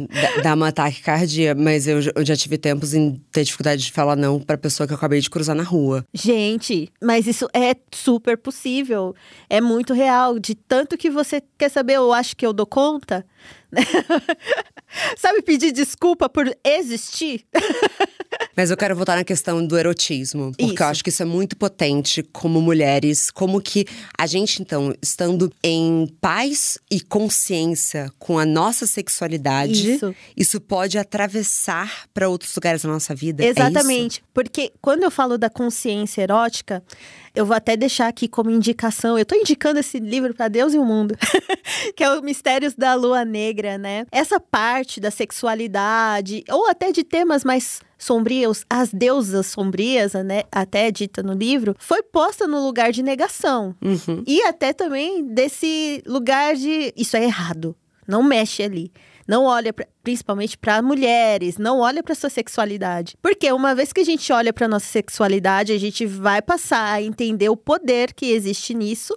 dá 0.42 0.54
uma 0.54 0.68
ataque 0.68 1.02
cardíaco. 1.02 1.60
Mas 1.60 1.88
eu, 1.88 1.98
eu, 2.14 2.24
já 2.24 2.36
tive 2.36 2.56
tempos 2.56 2.94
em 2.94 3.20
ter 3.32 3.42
dificuldade 3.42 3.82
de 3.82 3.92
falar 3.92 4.14
não 4.14 4.38
pra 4.38 4.56
pessoa 4.56 4.86
que 4.86 4.92
eu 4.92 4.96
acabei 4.96 5.20
de 5.20 5.28
cruzar 5.28 5.56
na 5.56 5.64
rua. 5.64 6.04
Gente, 6.14 6.88
mas 7.02 7.26
isso 7.26 7.48
é 7.52 7.74
super 7.92 8.38
possível. 8.38 9.14
É 9.48 9.60
muito 9.60 9.92
real. 9.92 10.38
De 10.38 10.54
tanto 10.54 10.96
que 10.96 11.10
você 11.10 11.42
quer 11.58 11.68
saber, 11.68 11.94
eu 11.94 12.12
acho 12.12 12.36
que 12.36 12.46
eu 12.46 12.52
dou 12.52 12.66
conta. 12.66 13.26
Sabe 15.16 15.42
pedir 15.42 15.72
desculpa 15.72 16.28
por 16.28 16.52
existir? 16.64 17.44
Mas 18.56 18.70
eu 18.70 18.76
quero 18.76 18.94
voltar 18.96 19.16
na 19.16 19.24
questão 19.24 19.64
do 19.64 19.78
erotismo, 19.78 20.52
porque 20.56 20.74
isso. 20.74 20.82
eu 20.82 20.86
acho 20.86 21.04
que 21.04 21.10
isso 21.10 21.22
é 21.22 21.26
muito 21.26 21.56
potente 21.56 22.22
como 22.22 22.60
mulheres, 22.60 23.30
como 23.30 23.60
que 23.60 23.86
a 24.18 24.26
gente 24.26 24.60
então, 24.60 24.94
estando 25.00 25.52
em 25.62 26.06
paz 26.20 26.78
e 26.90 27.00
consciência 27.00 28.10
com 28.18 28.38
a 28.38 28.44
nossa 28.44 28.86
sexualidade, 28.86 29.94
isso, 29.94 30.14
isso 30.36 30.60
pode 30.60 30.98
atravessar 30.98 32.06
para 32.12 32.28
outros 32.28 32.54
lugares 32.54 32.82
da 32.82 32.88
nossa 32.88 33.14
vida. 33.14 33.44
É 33.44 33.48
Exatamente, 33.48 34.20
é 34.20 34.22
porque 34.34 34.72
quando 34.80 35.04
eu 35.04 35.10
falo 35.10 35.38
da 35.38 35.48
consciência 35.48 36.22
erótica, 36.22 36.82
eu 37.34 37.46
vou 37.46 37.56
até 37.56 37.76
deixar 37.76 38.08
aqui 38.08 38.28
como 38.28 38.50
indicação. 38.50 39.16
Eu 39.16 39.22
estou 39.22 39.38
indicando 39.38 39.80
esse 39.80 39.98
livro 39.98 40.34
para 40.34 40.48
Deus 40.48 40.74
e 40.74 40.78
o 40.78 40.84
mundo, 40.84 41.16
que 41.96 42.02
é 42.02 42.10
o 42.10 42.22
Mistérios 42.22 42.74
da 42.74 42.94
Lua 42.94 43.24
negra, 43.24 43.78
né? 43.78 44.06
Essa 44.10 44.40
parte 44.40 45.00
da 45.00 45.10
sexualidade, 45.10 46.44
ou 46.50 46.68
até 46.68 46.92
de 46.92 47.04
temas 47.04 47.44
mais 47.44 47.80
sombrios, 47.98 48.64
as 48.68 48.92
deusas 48.92 49.46
sombrias, 49.46 50.14
né, 50.14 50.42
até 50.50 50.90
dita 50.90 51.22
no 51.22 51.34
livro, 51.34 51.76
foi 51.78 52.02
posta 52.02 52.46
no 52.46 52.64
lugar 52.64 52.92
de 52.92 53.02
negação. 53.02 53.76
Uhum. 53.82 54.24
E 54.26 54.42
até 54.42 54.72
também 54.72 55.22
desse 55.22 56.02
lugar 56.06 56.56
de 56.56 56.92
isso 56.96 57.16
é 57.16 57.24
errado, 57.24 57.76
não 58.08 58.22
mexe 58.22 58.62
ali. 58.62 58.90
Não 59.30 59.44
olha 59.44 59.72
pra, 59.72 59.86
principalmente 60.02 60.58
para 60.58 60.82
mulheres, 60.82 61.56
não 61.56 61.78
olha 61.78 62.02
para 62.02 62.16
sua 62.16 62.28
sexualidade. 62.28 63.16
Porque 63.22 63.52
uma 63.52 63.76
vez 63.76 63.92
que 63.92 64.00
a 64.00 64.04
gente 64.04 64.32
olha 64.32 64.52
para 64.52 64.66
nossa 64.66 64.86
sexualidade, 64.86 65.72
a 65.72 65.78
gente 65.78 66.04
vai 66.04 66.42
passar 66.42 66.94
a 66.94 67.00
entender 67.00 67.48
o 67.48 67.56
poder 67.56 68.12
que 68.12 68.32
existe 68.32 68.74
nisso 68.74 69.14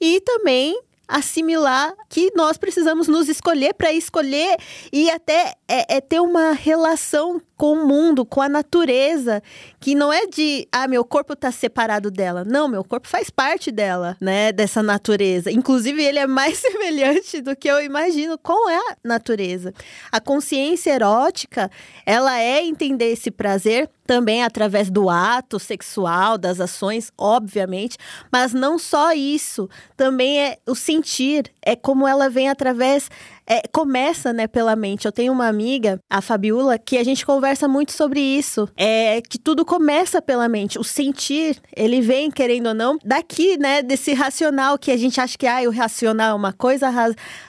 e 0.00 0.20
também 0.22 0.76
assimilar 1.12 1.94
que 2.08 2.32
nós 2.34 2.56
precisamos 2.56 3.06
nos 3.06 3.28
escolher 3.28 3.74
para 3.74 3.92
escolher 3.92 4.56
e 4.92 5.10
até 5.10 5.54
é, 5.68 5.96
é, 5.96 6.00
ter 6.00 6.20
uma 6.20 6.52
relação 6.52 7.40
com 7.56 7.74
o 7.74 7.86
mundo, 7.86 8.26
com 8.26 8.42
a 8.42 8.48
natureza, 8.48 9.40
que 9.78 9.94
não 9.94 10.12
é 10.12 10.26
de, 10.26 10.66
ah, 10.72 10.88
meu 10.88 11.04
corpo 11.04 11.34
está 11.34 11.52
separado 11.52 12.10
dela. 12.10 12.44
Não, 12.44 12.66
meu 12.66 12.82
corpo 12.82 13.06
faz 13.06 13.30
parte 13.30 13.70
dela, 13.70 14.16
né, 14.20 14.50
dessa 14.50 14.82
natureza. 14.82 15.50
Inclusive, 15.50 16.02
ele 16.02 16.18
é 16.18 16.26
mais 16.26 16.58
semelhante 16.60 17.40
do 17.40 17.54
que 17.54 17.68
eu 17.68 17.80
imagino 17.80 18.36
com 18.36 18.68
a 18.68 18.96
natureza. 19.04 19.72
A 20.10 20.20
consciência 20.20 20.90
erótica, 20.90 21.70
ela 22.04 22.40
é 22.40 22.64
entender 22.64 23.12
esse 23.12 23.30
prazer 23.30 23.88
também 24.06 24.42
através 24.42 24.90
do 24.90 25.08
ato 25.08 25.58
sexual, 25.58 26.36
das 26.36 26.60
ações, 26.60 27.12
obviamente, 27.16 27.96
mas 28.30 28.52
não 28.52 28.78
só 28.78 29.12
isso, 29.12 29.68
também 29.96 30.40
é 30.40 30.58
o 30.66 30.74
sentir, 30.74 31.52
é 31.62 31.76
como 31.76 32.06
ela 32.06 32.28
vem 32.28 32.48
através 32.48 33.08
é, 33.46 33.62
começa, 33.72 34.32
né, 34.32 34.46
pela 34.46 34.76
mente. 34.76 35.06
Eu 35.06 35.12
tenho 35.12 35.32
uma 35.32 35.48
amiga, 35.48 35.98
a 36.08 36.20
Fabiola, 36.20 36.78
que 36.78 36.96
a 36.96 37.04
gente 37.04 37.26
conversa 37.26 37.66
muito 37.66 37.92
sobre 37.92 38.20
isso. 38.20 38.68
É 38.76 39.20
que 39.20 39.38
tudo 39.38 39.64
começa 39.64 40.22
pela 40.22 40.48
mente. 40.48 40.78
O 40.78 40.84
sentir, 40.84 41.58
ele 41.76 42.00
vem, 42.00 42.30
querendo 42.30 42.68
ou 42.68 42.74
não, 42.74 42.98
daqui, 43.04 43.58
né, 43.58 43.82
desse 43.82 44.12
racional 44.14 44.78
que 44.78 44.90
a 44.90 44.96
gente 44.96 45.20
acha 45.20 45.36
que 45.36 45.46
ah, 45.46 45.62
o 45.66 45.70
racional 45.70 46.30
é 46.30 46.34
uma 46.34 46.52
coisa, 46.52 46.90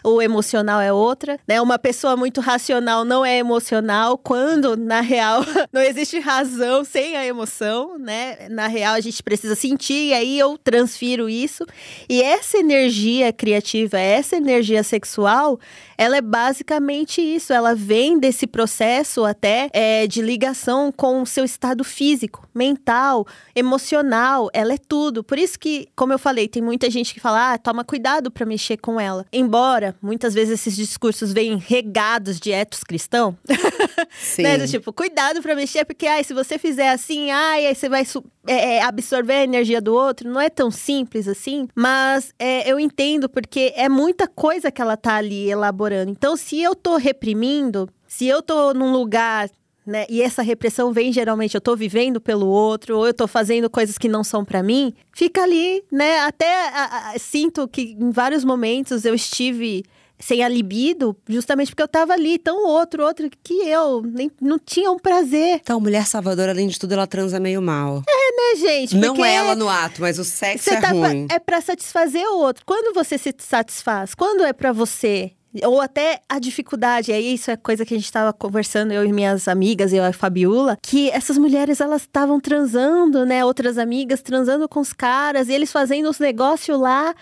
o 0.04 0.22
emocional 0.22 0.82
é 0.82 0.92
outra. 0.92 1.40
Né? 1.48 1.62
Uma 1.62 1.78
pessoa 1.78 2.18
muito 2.18 2.42
racional 2.42 3.06
não 3.06 3.26
é 3.26 3.38
emocional, 3.38 4.18
quando, 4.18 4.76
na 4.76 5.02
real, 5.02 5.44
não 5.72 5.82
existe 5.82 6.20
razão 6.20 6.84
sem 6.84 7.16
a 7.16 7.26
emoção, 7.26 7.98
né? 7.98 8.50
Na 8.50 8.68
real, 8.68 8.96
a 8.96 9.00
gente 9.00 9.22
precisa 9.22 9.56
sentir, 9.56 10.10
e 10.10 10.14
aí 10.14 10.40
eu 10.40 10.58
transfiro 10.58 11.30
isso. 11.30 11.66
E 12.10 12.22
essa 12.22 12.58
energia 12.58 13.32
criativa, 13.32 14.00
essa 14.00 14.36
energia 14.36 14.84
sexual, 14.84 15.60
ela 15.98 16.18
é 16.18 16.22
basicamente 16.22 17.22
isso. 17.22 17.54
Ela 17.54 17.76
vem 17.76 18.20
desse 18.20 18.48
processo 18.48 19.26
até 19.26 19.70
é, 19.74 20.08
de 20.08 20.22
ligação 20.22 20.92
com 20.92 21.22
o 21.22 21.26
seu 21.26 21.44
estado 21.44 21.84
físico, 21.84 22.48
mental, 22.54 23.26
emocional. 23.56 24.50
Ela 24.54 24.74
é 24.74 24.78
tudo. 24.78 25.24
Por 25.24 25.38
isso 25.38 25.60
que, 25.60 25.88
como 25.96 26.14
eu 26.14 26.20
falei, 26.20 26.48
tem 26.48 26.62
muita 26.62 26.90
gente 26.90 27.14
que 27.14 27.20
fala: 27.20 27.54
ah, 27.54 27.58
toma 27.58 27.84
cuidado 27.84 28.32
para 28.32 28.46
mexer 28.46 28.78
com 28.78 29.00
ela. 29.00 29.26
Embora 29.32 29.96
muitas 30.02 30.34
vezes 30.34 30.60
esses 30.60 30.76
discursos 30.76 31.32
venham 31.32 31.58
regados 31.58 32.40
de 32.40 32.52
etos 32.52 32.84
cristão, 32.84 33.38
né? 34.40 34.58
Do 34.58 34.68
tipo, 34.68 34.92
cuidado 34.92 35.42
para 35.42 35.56
mexer, 35.56 35.86
porque 35.86 36.08
ai, 36.08 36.24
se 36.24 36.34
você 36.34 36.58
fizer 36.58 36.90
assim, 36.90 37.32
ai, 37.32 37.68
aí 37.68 37.76
você 37.76 37.90
vai 37.90 38.06
é, 38.48 38.76
é, 38.76 38.84
absorver 38.84 39.34
a 39.34 39.44
energia 39.44 39.82
do 39.82 39.94
outro. 39.94 40.30
Não 40.30 40.40
é 40.40 40.50
tão 40.50 40.70
simples 40.70 41.28
assim, 41.28 41.68
mas 41.76 42.34
é, 42.38 42.70
eu 42.70 42.80
entendo 42.80 43.30
porque 43.30 43.74
é 43.76 43.88
muita 43.88 44.28
coisa 44.28 44.72
que 44.72 44.82
ela 44.82 44.98
tá 44.98 45.16
ali 45.16 45.50
elaborando. 45.50 46.12
Então, 46.12 46.36
se 46.36 46.62
eu 46.62 46.76
tô 46.76 46.98
reprimindo, 46.98 47.90
se 48.08 48.28
eu 48.28 48.42
tô 48.42 48.74
num 48.74 48.92
lugar 48.92 49.50
né? 49.86 50.06
E 50.10 50.22
essa 50.22 50.42
repressão 50.42 50.94
vem 50.94 51.12
geralmente 51.12 51.56
eu 51.56 51.62
tô 51.62 51.76
vivendo 51.76 52.22
pelo 52.22 52.48
outro, 52.48 52.98
ou 52.98 53.08
eu 53.08 53.14
tô 53.14 53.28
fazendo 53.28 53.70
coisas 53.70 53.98
que 53.98 54.08
não 54.08 54.24
são 54.24 54.46
para 54.46 54.64
mim, 54.64 54.94
fica 55.12 55.44
ali, 55.44 55.84
né? 55.92 56.20
Até 56.20 56.70
a, 56.70 57.12
a, 57.12 57.20
sinto 57.20 57.68
que 57.68 57.98
em 58.00 58.10
vários 58.10 58.46
momentos 58.46 59.04
eu 59.04 59.14
estive 59.14 59.84
sem 60.20 60.44
a 60.44 60.48
libido, 60.48 61.16
justamente 61.28 61.70
porque 61.70 61.84
eu 61.84 61.88
tava 61.88 62.14
ali, 62.14 62.38
tão 62.38 62.66
outro, 62.66 63.04
outro 63.04 63.30
que 63.44 63.54
eu, 63.68 64.02
nem, 64.02 64.32
não 64.42 64.58
tinha 64.58 64.90
um 64.92 64.98
prazer. 64.98 65.60
Então, 65.62 65.80
mulher 65.80 66.06
salvadora, 66.06 66.52
além 66.52 66.68
de 66.68 66.80
tudo, 66.80 66.94
ela 66.94 67.08
transa 67.08 67.40
meio 67.40 67.62
mal. 67.62 68.04
É, 68.08 68.56
né, 68.56 68.60
gente? 68.60 68.96
Não 68.96 69.24
é 69.24 69.36
ela 69.36 69.56
no 69.56 69.68
ato, 69.68 70.02
mas 70.02 70.18
o 70.18 70.24
sexo 70.24 70.70
é 70.70 70.80
tá 70.80 70.90
ruim. 70.90 71.28
Pra, 71.28 71.36
é 71.36 71.40
pra 71.40 71.62
satisfazer 71.62 72.26
o 72.28 72.38
outro. 72.38 72.64
Quando 72.66 72.94
você 72.94 73.18
se 73.18 73.34
satisfaz? 73.38 74.16
Quando 74.16 74.44
é 74.44 74.54
para 74.54 74.72
você? 74.72 75.34
ou 75.62 75.80
até 75.80 76.20
a 76.28 76.40
dificuldade, 76.40 77.12
aí 77.12 77.36
isso 77.36 77.52
é 77.52 77.56
coisa 77.56 77.86
que 77.86 77.94
a 77.94 77.98
gente 77.98 78.06
estava 78.06 78.34
conversando, 78.34 78.92
eu 78.92 79.06
e 79.06 79.14
minhas 79.14 79.48
amigas, 79.48 79.94
eu 79.94 80.04
e 80.04 80.08
a 80.08 80.14
Fabiola, 80.14 80.78
que 80.82 81.12
essas 81.12 81.38
mulheres 81.38 81.80
elas 81.80 82.02
estavam 82.02 82.40
transando, 82.40 83.24
né, 83.26 83.46
outras 83.46 83.78
amigas 83.78 84.22
transando 84.22 84.68
com 84.68 84.80
os 84.80 84.94
caras, 84.94 85.50
e 85.50 85.54
eles 85.54 85.72
fazendo 85.72 86.10
os 86.10 86.18
negócios 86.18 86.80
lá, 86.80 87.14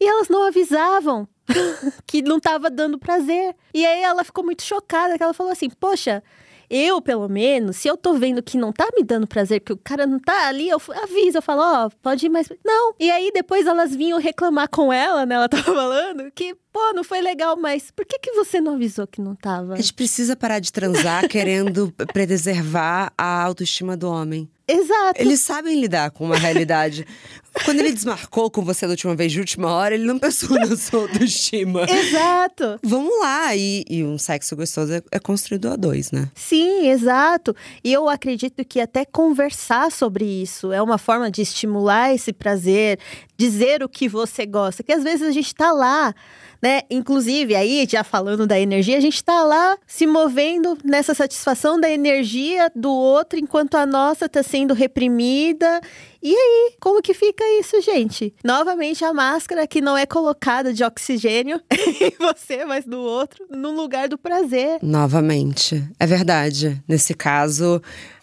e 0.00 0.06
elas 0.06 0.28
não 0.28 0.46
avisavam. 0.46 1.26
que 2.06 2.22
não 2.22 2.38
estava 2.38 2.70
dando 2.70 2.98
prazer. 2.98 3.54
E 3.74 3.84
aí 3.84 4.02
ela 4.02 4.24
ficou 4.24 4.44
muito 4.44 4.62
chocada, 4.62 5.16
que 5.16 5.22
ela 5.22 5.34
falou 5.34 5.52
assim: 5.52 5.68
"Poxa, 5.70 6.22
eu, 6.70 7.02
pelo 7.02 7.28
menos, 7.28 7.78
se 7.78 7.88
eu 7.88 7.96
tô 7.96 8.14
vendo 8.14 8.40
que 8.40 8.56
não 8.56 8.72
tá 8.72 8.88
me 8.96 9.02
dando 9.02 9.26
prazer, 9.26 9.58
que 9.58 9.72
o 9.72 9.76
cara 9.76 10.06
não 10.06 10.20
tá 10.20 10.46
ali, 10.46 10.68
eu 10.68 10.80
aviso, 11.02 11.38
eu 11.38 11.42
falo, 11.42 11.62
ó, 11.62 11.86
oh, 11.86 11.90
pode 12.00 12.24
ir 12.24 12.28
mais. 12.28 12.48
Não. 12.64 12.94
E 12.98 13.10
aí 13.10 13.32
depois 13.34 13.66
elas 13.66 13.94
vinham 13.94 14.20
reclamar 14.20 14.68
com 14.68 14.92
ela, 14.92 15.26
né? 15.26 15.34
Ela 15.34 15.48
tava 15.50 15.64
falando 15.64 16.30
que, 16.30 16.54
pô, 16.72 16.92
não 16.94 17.02
foi 17.02 17.20
legal, 17.20 17.56
mas 17.56 17.90
por 17.90 18.06
que, 18.06 18.20
que 18.20 18.30
você 18.32 18.60
não 18.60 18.74
avisou 18.74 19.04
que 19.04 19.20
não 19.20 19.34
tava? 19.34 19.74
A 19.74 19.76
gente 19.78 19.94
precisa 19.94 20.36
parar 20.36 20.60
de 20.60 20.72
transar 20.72 21.28
querendo 21.28 21.92
preservar 22.14 23.12
a 23.18 23.42
autoestima 23.42 23.96
do 23.96 24.08
homem. 24.08 24.48
Exato. 24.70 25.20
Eles 25.20 25.40
sabem 25.40 25.80
lidar 25.80 26.10
com 26.10 26.24
uma 26.24 26.36
realidade. 26.36 27.06
Quando 27.64 27.80
ele 27.80 27.92
desmarcou 27.92 28.48
com 28.50 28.62
você 28.62 28.86
da 28.86 28.92
última 28.92 29.14
vez, 29.16 29.32
de 29.32 29.40
última 29.40 29.72
hora, 29.72 29.94
ele 29.94 30.04
não 30.04 30.18
pensou 30.18 30.50
na 30.56 30.76
sua 30.76 31.02
autoestima. 31.02 31.84
Exato. 31.90 32.78
Vamos 32.82 33.12
lá. 33.20 33.54
E, 33.56 33.84
e 33.90 34.04
um 34.04 34.16
sexo 34.18 34.54
gostoso 34.54 34.92
é, 34.92 35.02
é, 35.10 35.18
construído 35.18 35.68
a 35.68 35.76
dois, 35.76 36.12
né? 36.12 36.30
Sim, 36.34 36.88
exato. 36.88 37.54
E 37.82 37.92
eu 37.92 38.08
acredito 38.08 38.64
que 38.64 38.80
até 38.80 39.04
conversar 39.04 39.90
sobre 39.90 40.24
isso 40.24 40.72
é 40.72 40.80
uma 40.80 40.96
forma 40.96 41.30
de 41.30 41.42
estimular 41.42 42.14
esse 42.14 42.32
prazer, 42.32 42.98
dizer 43.40 43.82
o 43.82 43.88
que 43.88 44.06
você 44.06 44.44
gosta. 44.44 44.82
Que 44.82 44.92
às 44.92 45.02
vezes 45.02 45.26
a 45.26 45.32
gente 45.32 45.54
tá 45.54 45.72
lá 45.72 46.14
né? 46.62 46.82
Inclusive, 46.90 47.54
aí, 47.54 47.86
já 47.88 48.04
falando 48.04 48.46
da 48.46 48.58
energia, 48.58 48.98
a 48.98 49.00
gente 49.00 49.16
está 49.16 49.42
lá 49.42 49.78
se 49.86 50.06
movendo 50.06 50.76
nessa 50.84 51.14
satisfação 51.14 51.80
da 51.80 51.90
energia 51.90 52.70
do 52.74 52.90
outro, 52.90 53.38
enquanto 53.38 53.76
a 53.76 53.86
nossa 53.86 54.26
está 54.26 54.42
sendo 54.42 54.74
reprimida. 54.74 55.80
E 56.22 56.34
aí, 56.34 56.74
como 56.78 57.00
que 57.00 57.14
fica 57.14 57.42
isso, 57.58 57.80
gente? 57.80 58.34
Novamente, 58.44 59.04
a 59.04 59.12
máscara 59.12 59.66
que 59.66 59.80
não 59.80 59.96
é 59.96 60.04
colocada 60.04 60.72
de 60.72 60.84
oxigênio 60.84 61.60
em 61.72 62.12
você, 62.18 62.64
mas 62.66 62.84
no 62.84 62.98
outro, 62.98 63.46
no 63.48 63.70
lugar 63.70 64.08
do 64.08 64.18
prazer. 64.18 64.78
Novamente. 64.82 65.82
É 65.98 66.06
verdade. 66.06 66.82
Nesse 66.86 67.14
caso, 67.14 67.80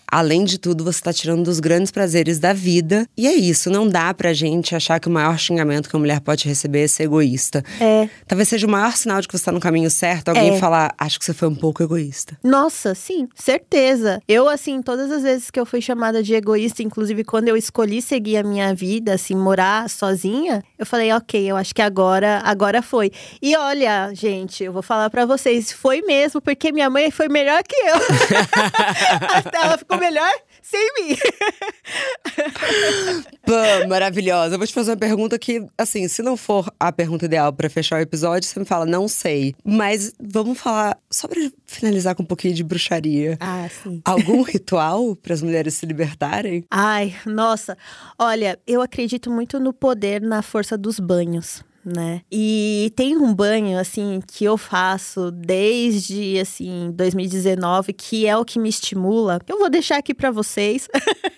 Além 0.10 0.46
de 0.46 0.58
tudo, 0.58 0.84
você 0.84 1.00
está 1.00 1.12
tirando 1.12 1.43
dos 1.43 1.60
grandes 1.60 1.91
prazeres 1.91 2.39
da 2.39 2.54
vida. 2.54 3.08
E 3.17 3.28
é 3.28 3.34
isso, 3.34 3.70
não 3.70 3.88
dá 3.88 4.13
pra 4.13 4.34
gente 4.34 4.76
achar 4.76 5.00
que 5.00 5.08
o 5.08 5.12
maior 5.12 5.38
xingamento 5.38 5.89
que 5.89 5.96
a 5.96 6.00
mulher 6.00 6.22
pode 6.22 6.48
receber 6.48 6.86
é 6.86 6.88
ser 6.88 7.04
egoísta. 7.04 7.63
É. 7.80 8.08
Talvez 8.26 8.48
seja 8.48 8.65
o 8.65 8.70
maior 8.70 8.96
sinal 8.96 9.20
de 9.20 9.28
que 9.28 9.34
você 9.34 9.41
está 9.41 9.52
no 9.52 9.60
caminho 9.60 9.89
certo 9.89 10.30
alguém 10.30 10.56
é. 10.56 10.60
falar, 10.60 10.93
acho 10.98 11.20
que 11.20 11.26
você 11.26 11.34
foi 11.34 11.48
um 11.48 11.56
pouco 11.56 11.84
egoísta. 11.84 12.38
Nossa, 12.43 12.96
sim, 12.96 13.28
certeza. 13.36 14.22
Eu, 14.28 14.48
assim, 14.48 14.82
todas 14.82 15.12
as 15.12 15.24
vezes 15.24 15.52
que 15.52 15.60
eu 15.60 15.65
fui 15.65 15.82
chamada 15.82 16.24
de 16.24 16.34
egoísta, 16.34 16.82
inclusive 16.82 17.24
quando 17.24 17.50
eu 17.50 17.58
escolhi 17.58 18.02
seguir 18.02 18.38
a 18.38 18.43
minha 18.43 18.74
vida, 18.74 19.13
assim, 19.13 19.36
morar 19.36 19.89
sozinha, 19.89 20.63
eu 20.80 20.86
falei, 20.86 21.12
ok, 21.12 21.52
eu 21.52 21.58
acho 21.58 21.76
que 21.76 21.82
agora, 21.82 22.41
agora 22.46 22.82
foi. 22.82 23.12
E 23.41 23.56
olha, 23.58 24.12
gente, 24.13 24.63
eu 24.63 24.72
vou 24.72 24.82
falar 24.82 25.10
para 25.10 25.26
vocês, 25.26 25.72
foi 25.72 26.02
mesmo, 26.02 26.41
porque 26.41 26.72
minha 26.72 26.89
mãe 26.89 27.12
foi 27.12 27.28
melhor 27.28 27.62
que 27.63 27.76
eu. 27.76 27.98
Ela 29.54 29.78
ficou 29.78 29.97
melhor 30.00 30.32
sem 30.62 30.86
mim. 30.96 31.16
Pô, 33.46 33.88
maravilhosa. 33.88 34.56
Eu 34.56 34.58
vou 34.58 34.68
te 34.68 34.74
fazer 34.74 34.92
uma 34.92 34.98
pergunta 34.98 35.40
que, 35.40 35.66
assim, 35.78 36.08
se 36.08 36.22
não 36.22 36.36
for 36.36 36.72
a 36.80 36.92
pergunta 36.92 37.26
ideal 37.26 37.54
para 37.54 37.70
fechar 37.70 38.00
o 38.00 38.02
episódio, 38.02 38.48
você 38.48 38.60
me 38.60 38.66
fala, 38.66 38.86
não 38.86 39.08
sei. 39.08 39.56
Mas 39.64 40.14
vamos 40.20 40.60
falar, 40.60 40.98
só 41.10 41.28
pra 41.28 41.40
finalizar 41.66 42.16
com 42.16 42.24
um 42.24 42.26
pouquinho 42.26 42.54
de 42.54 42.64
bruxaria. 42.64 43.38
Ah, 43.40 43.70
sim. 43.84 44.02
Algum 44.04 44.42
ritual 44.48 45.16
para 45.16 45.34
as 45.34 45.42
mulheres 45.42 45.76
se 45.76 45.86
libertarem? 45.86 46.66
Ai, 46.70 47.16
nossa. 47.26 47.78
Olha, 48.20 48.60
eu 48.68 48.82
acredito 48.82 49.32
muito 49.32 49.60
no 49.60 49.72
poder, 49.72 50.22
na 50.22 50.42
força 50.42 50.78
dos 50.78 51.00
banhos 51.00 51.64
né? 51.88 52.21
E 52.30 52.91
tem 52.95 53.15
um 53.15 53.34
banho 53.34 53.80
assim 53.80 54.19
que 54.28 54.43
eu 54.43 54.58
faço 54.58 55.32
desde 55.32 56.38
assim 56.39 56.91
2019 56.93 57.93
que 57.93 58.28
é 58.28 58.36
o 58.38 58.43
que 58.43 58.60
me 58.60 58.67
estimula. 58.67 59.39
Eu 59.47 59.58
vou 59.58 59.69
deixar 59.69 59.97
aqui 59.97 60.13
para 60.13 60.30
vocês, 60.30 60.89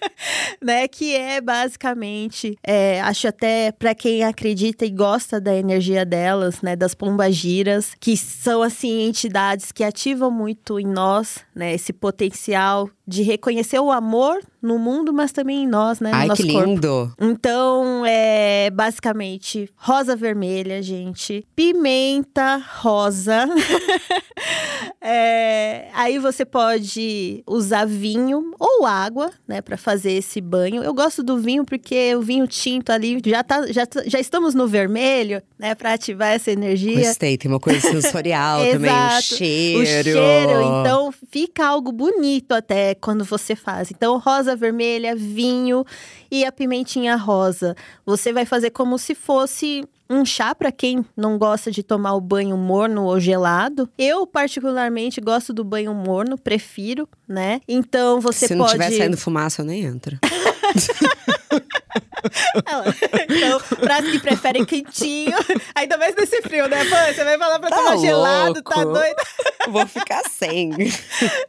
né? 0.62 0.88
Que 0.88 1.16
é 1.16 1.40
basicamente, 1.40 2.58
é, 2.66 3.00
acho 3.02 3.28
até 3.28 3.72
para 3.72 3.94
quem 3.94 4.24
acredita 4.24 4.86
e 4.86 4.90
gosta 4.90 5.40
da 5.40 5.54
energia 5.54 6.04
delas, 6.04 6.62
né? 6.62 6.76
Das 6.76 6.96
pombagiras, 6.96 7.92
que 8.00 8.18
são 8.18 8.64
assim 8.64 9.02
entidades 9.02 9.72
que 9.72 9.84
ativam 9.84 10.32
muito 10.32 10.80
em 10.80 10.88
nós, 10.88 11.46
né? 11.54 11.74
Esse 11.76 11.94
potencial 11.94 12.90
de 13.08 13.22
reconhecer 13.22 13.80
o 13.80 13.92
amor 13.92 14.40
no 14.62 14.78
mundo, 14.78 15.14
mas 15.14 15.32
também 15.32 15.64
em 15.64 15.68
nós, 15.68 16.00
né? 16.00 16.12
No 16.12 16.18
Ai, 16.18 16.28
nosso 16.28 16.44
que 16.44 16.52
corpo. 16.52 16.68
lindo! 16.68 17.14
Então, 17.20 18.04
é 18.06 18.70
basicamente 18.72 19.70
rosa 19.76 20.16
vermelha, 20.16 20.82
gente. 20.82 21.46
Pimenta 21.56 22.62
rosa. 22.82 23.46
É, 25.02 25.88
aí 25.94 26.20
você 26.20 26.44
pode 26.44 27.42
usar 27.48 27.86
vinho 27.86 28.54
ou 28.60 28.86
água, 28.86 29.32
né, 29.48 29.62
para 29.62 29.78
fazer 29.78 30.12
esse 30.12 30.42
banho. 30.42 30.84
Eu 30.84 30.94
gosto 30.94 31.24
do 31.24 31.38
vinho 31.38 31.64
porque 31.64 32.14
o 32.16 32.22
vinho 32.22 32.46
tinto 32.46 32.92
ali 32.92 33.22
já 33.26 33.42
tá, 33.42 33.66
já, 33.72 33.86
tá- 33.86 34.04
já 34.06 34.20
estamos 34.20 34.54
no 34.54 34.68
vermelho, 34.68 35.42
né, 35.58 35.74
para 35.74 35.94
ativar 35.94 36.34
essa 36.34 36.52
energia. 36.52 37.08
Gostei, 37.08 37.38
tem 37.38 37.50
uma 37.50 37.62
coisa 37.62 37.80
sensorial 37.80 38.60
também, 38.72 38.92
o 38.92 39.22
cheiro. 39.22 39.82
O 39.82 39.86
cheiro, 39.86 40.62
então 40.82 41.14
fica 41.32 41.66
algo 41.66 41.94
bonito 41.94 42.52
até 42.52 42.94
quando 42.94 43.24
você 43.24 43.56
faz. 43.56 43.92
Então, 43.92 44.18
rosa 44.18 44.54
vermelha, 44.56 45.16
vinho 45.16 45.86
e 46.30 46.44
a 46.44 46.52
pimentinha 46.52 47.16
rosa. 47.16 47.74
Você 48.06 48.34
vai 48.34 48.46
fazer 48.46 48.72
como 48.72 48.98
se 48.98 49.16
fosse 49.16 49.86
um 50.10 50.26
chá 50.26 50.56
para 50.56 50.72
quem 50.72 51.06
não 51.16 51.38
gosta 51.38 51.72
de 51.72 51.84
tomar 51.84 52.14
o 52.16 52.22
banho 52.22 52.58
morno 52.58 53.04
ou 53.04 53.20
gelado. 53.20 53.88
Eu 53.98 54.26
particularmente 54.26 55.22
gosto 55.22 55.54
do 55.54 55.64
banho 55.64 55.94
morno, 55.94 56.38
prefiro, 56.38 57.08
né? 57.28 57.62
Então 57.68 58.20
você 58.20 58.48
Se 58.48 58.56
não 58.56 58.66
pode 58.66 58.80
tiver 58.80 58.92
saindo 58.98 59.18
fumaça, 59.18 59.62
eu 59.62 59.66
nem 59.66 59.84
entro. 59.84 60.18
Então, 63.30 63.60
pra 63.78 64.02
que 64.02 64.20
preferem 64.20 64.66
quentinho, 64.66 65.38
ainda 65.76 65.98
mais 65.98 66.16
nesse 66.16 66.42
frio, 66.42 66.68
né? 66.68 66.84
Pô, 66.86 67.14
você 67.14 67.24
vai 67.24 67.38
falar 67.38 67.60
pra 67.60 67.70
Tá 67.70 67.76
tomar 67.78 67.98
gelado, 67.98 68.62
tá 68.62 68.76
louco. 68.84 68.94
doido? 68.94 69.16
Vou 69.70 69.86
ficar 69.88 70.24
sem. 70.30 70.72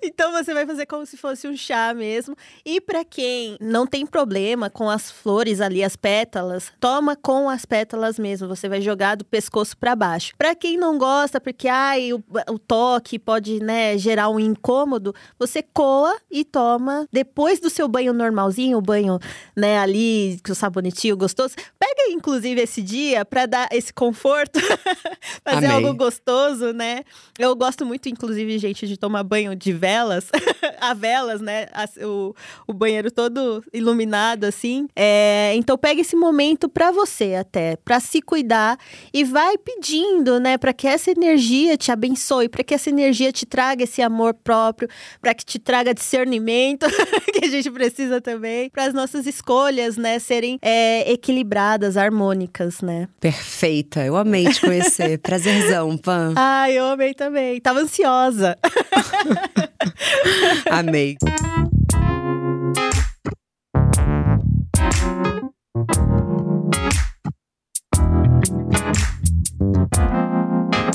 Então 0.02 0.32
você 0.32 0.52
vai 0.52 0.66
fazer 0.66 0.86
como 0.86 1.06
se 1.06 1.16
fosse 1.16 1.46
um 1.48 1.56
chá 1.56 1.94
mesmo. 1.94 2.36
E 2.64 2.80
pra 2.80 3.04
quem 3.04 3.56
não 3.60 3.86
tem 3.86 4.04
problema 4.06 4.68
com 4.70 4.88
as 4.90 5.10
flores 5.10 5.60
ali, 5.60 5.82
as 5.82 5.96
pétalas, 5.96 6.72
toma 6.80 7.16
com 7.16 7.48
as 7.48 7.64
pétalas 7.64 8.18
mesmo. 8.18 8.48
Você 8.48 8.68
vai 8.68 8.80
jogar 8.80 9.16
do 9.16 9.24
pescoço 9.24 9.76
pra 9.76 9.94
baixo. 9.96 10.32
Pra 10.36 10.54
quem 10.54 10.76
não 10.76 10.98
gosta, 10.98 11.40
porque 11.40 11.68
ai, 11.68 12.12
o, 12.12 12.22
o 12.48 12.58
toque 12.58 13.18
pode, 13.18 13.60
né, 13.62 13.96
gerar 13.96 14.28
um 14.28 14.38
incômodo, 14.40 15.14
você 15.38 15.62
coa 15.62 16.16
e 16.30 16.44
toma 16.44 17.06
depois 17.12 17.60
do 17.60 17.70
seu 17.70 17.88
banho 17.88 18.12
normalzinho, 18.12 18.78
o 18.78 18.82
banho, 18.82 19.18
né, 19.56 19.78
ali 19.78 20.38
com 20.44 20.54
o 20.60 20.70
sabonetinho 20.70 21.16
gostoso. 21.16 21.54
Pega 21.78 22.10
inclusive 22.10 22.60
esse 22.60 22.82
dia 22.82 23.24
pra 23.24 23.46
dar 23.46 23.68
esse 23.72 23.92
conforto, 23.92 24.60
fazer 25.42 25.66
Amei. 25.66 25.70
algo 25.70 25.94
gostoso, 25.94 26.72
né? 26.72 27.02
Eu 27.38 27.54
gosto 27.56 27.86
muito, 27.86 28.08
inclusive, 28.08 28.58
gente, 28.58 28.86
de 28.86 28.96
tomar 28.96 29.22
banho 29.22 29.54
de 29.54 29.72
velas, 29.72 30.28
a 30.80 30.92
velas, 30.94 31.40
né? 31.40 31.66
O, 32.04 32.34
o 32.66 32.72
banheiro 32.72 33.10
todo 33.10 33.64
iluminado, 33.72 34.44
assim. 34.44 34.86
É, 34.94 35.52
então, 35.56 35.78
pega 35.78 36.00
esse 36.00 36.16
momento 36.16 36.68
pra 36.68 36.90
você 36.90 37.34
até, 37.34 37.76
pra 37.76 38.00
se 38.00 38.20
cuidar 38.20 38.78
e 39.12 39.24
vai 39.24 39.56
pedindo, 39.56 40.38
né? 40.38 40.58
Pra 40.58 40.72
que 40.72 40.86
essa 40.86 41.10
energia 41.10 41.76
te 41.76 41.90
abençoe, 41.90 42.48
pra 42.48 42.62
que 42.62 42.74
essa 42.74 42.90
energia 42.90 43.32
te 43.32 43.46
traga 43.46 43.84
esse 43.84 44.02
amor 44.02 44.34
próprio, 44.34 44.88
pra 45.20 45.34
que 45.34 45.44
te 45.44 45.58
traga 45.58 45.94
discernimento, 45.94 46.86
que 47.32 47.44
a 47.44 47.48
gente 47.48 47.70
precisa 47.70 48.20
também, 48.20 48.68
para 48.70 48.84
as 48.84 48.94
nossas 48.94 49.26
escolhas, 49.26 49.96
né? 49.96 50.18
Serem 50.18 50.49
é, 50.62 51.10
equilibradas, 51.10 51.96
harmônicas, 51.96 52.80
né? 52.80 53.08
Perfeita, 53.20 54.04
eu 54.04 54.16
amei 54.16 54.48
te 54.48 54.60
conhecer. 54.60 55.18
Prazerzão, 55.20 55.96
Pan. 55.96 56.34
Ai, 56.36 56.78
eu 56.78 56.86
amei 56.86 57.14
também. 57.14 57.60
Tava 57.60 57.80
ansiosa. 57.80 58.56
Amei. 60.70 61.16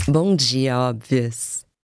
Bom 0.08 0.36
dia, 0.36 0.80
óbvias. 0.80 1.66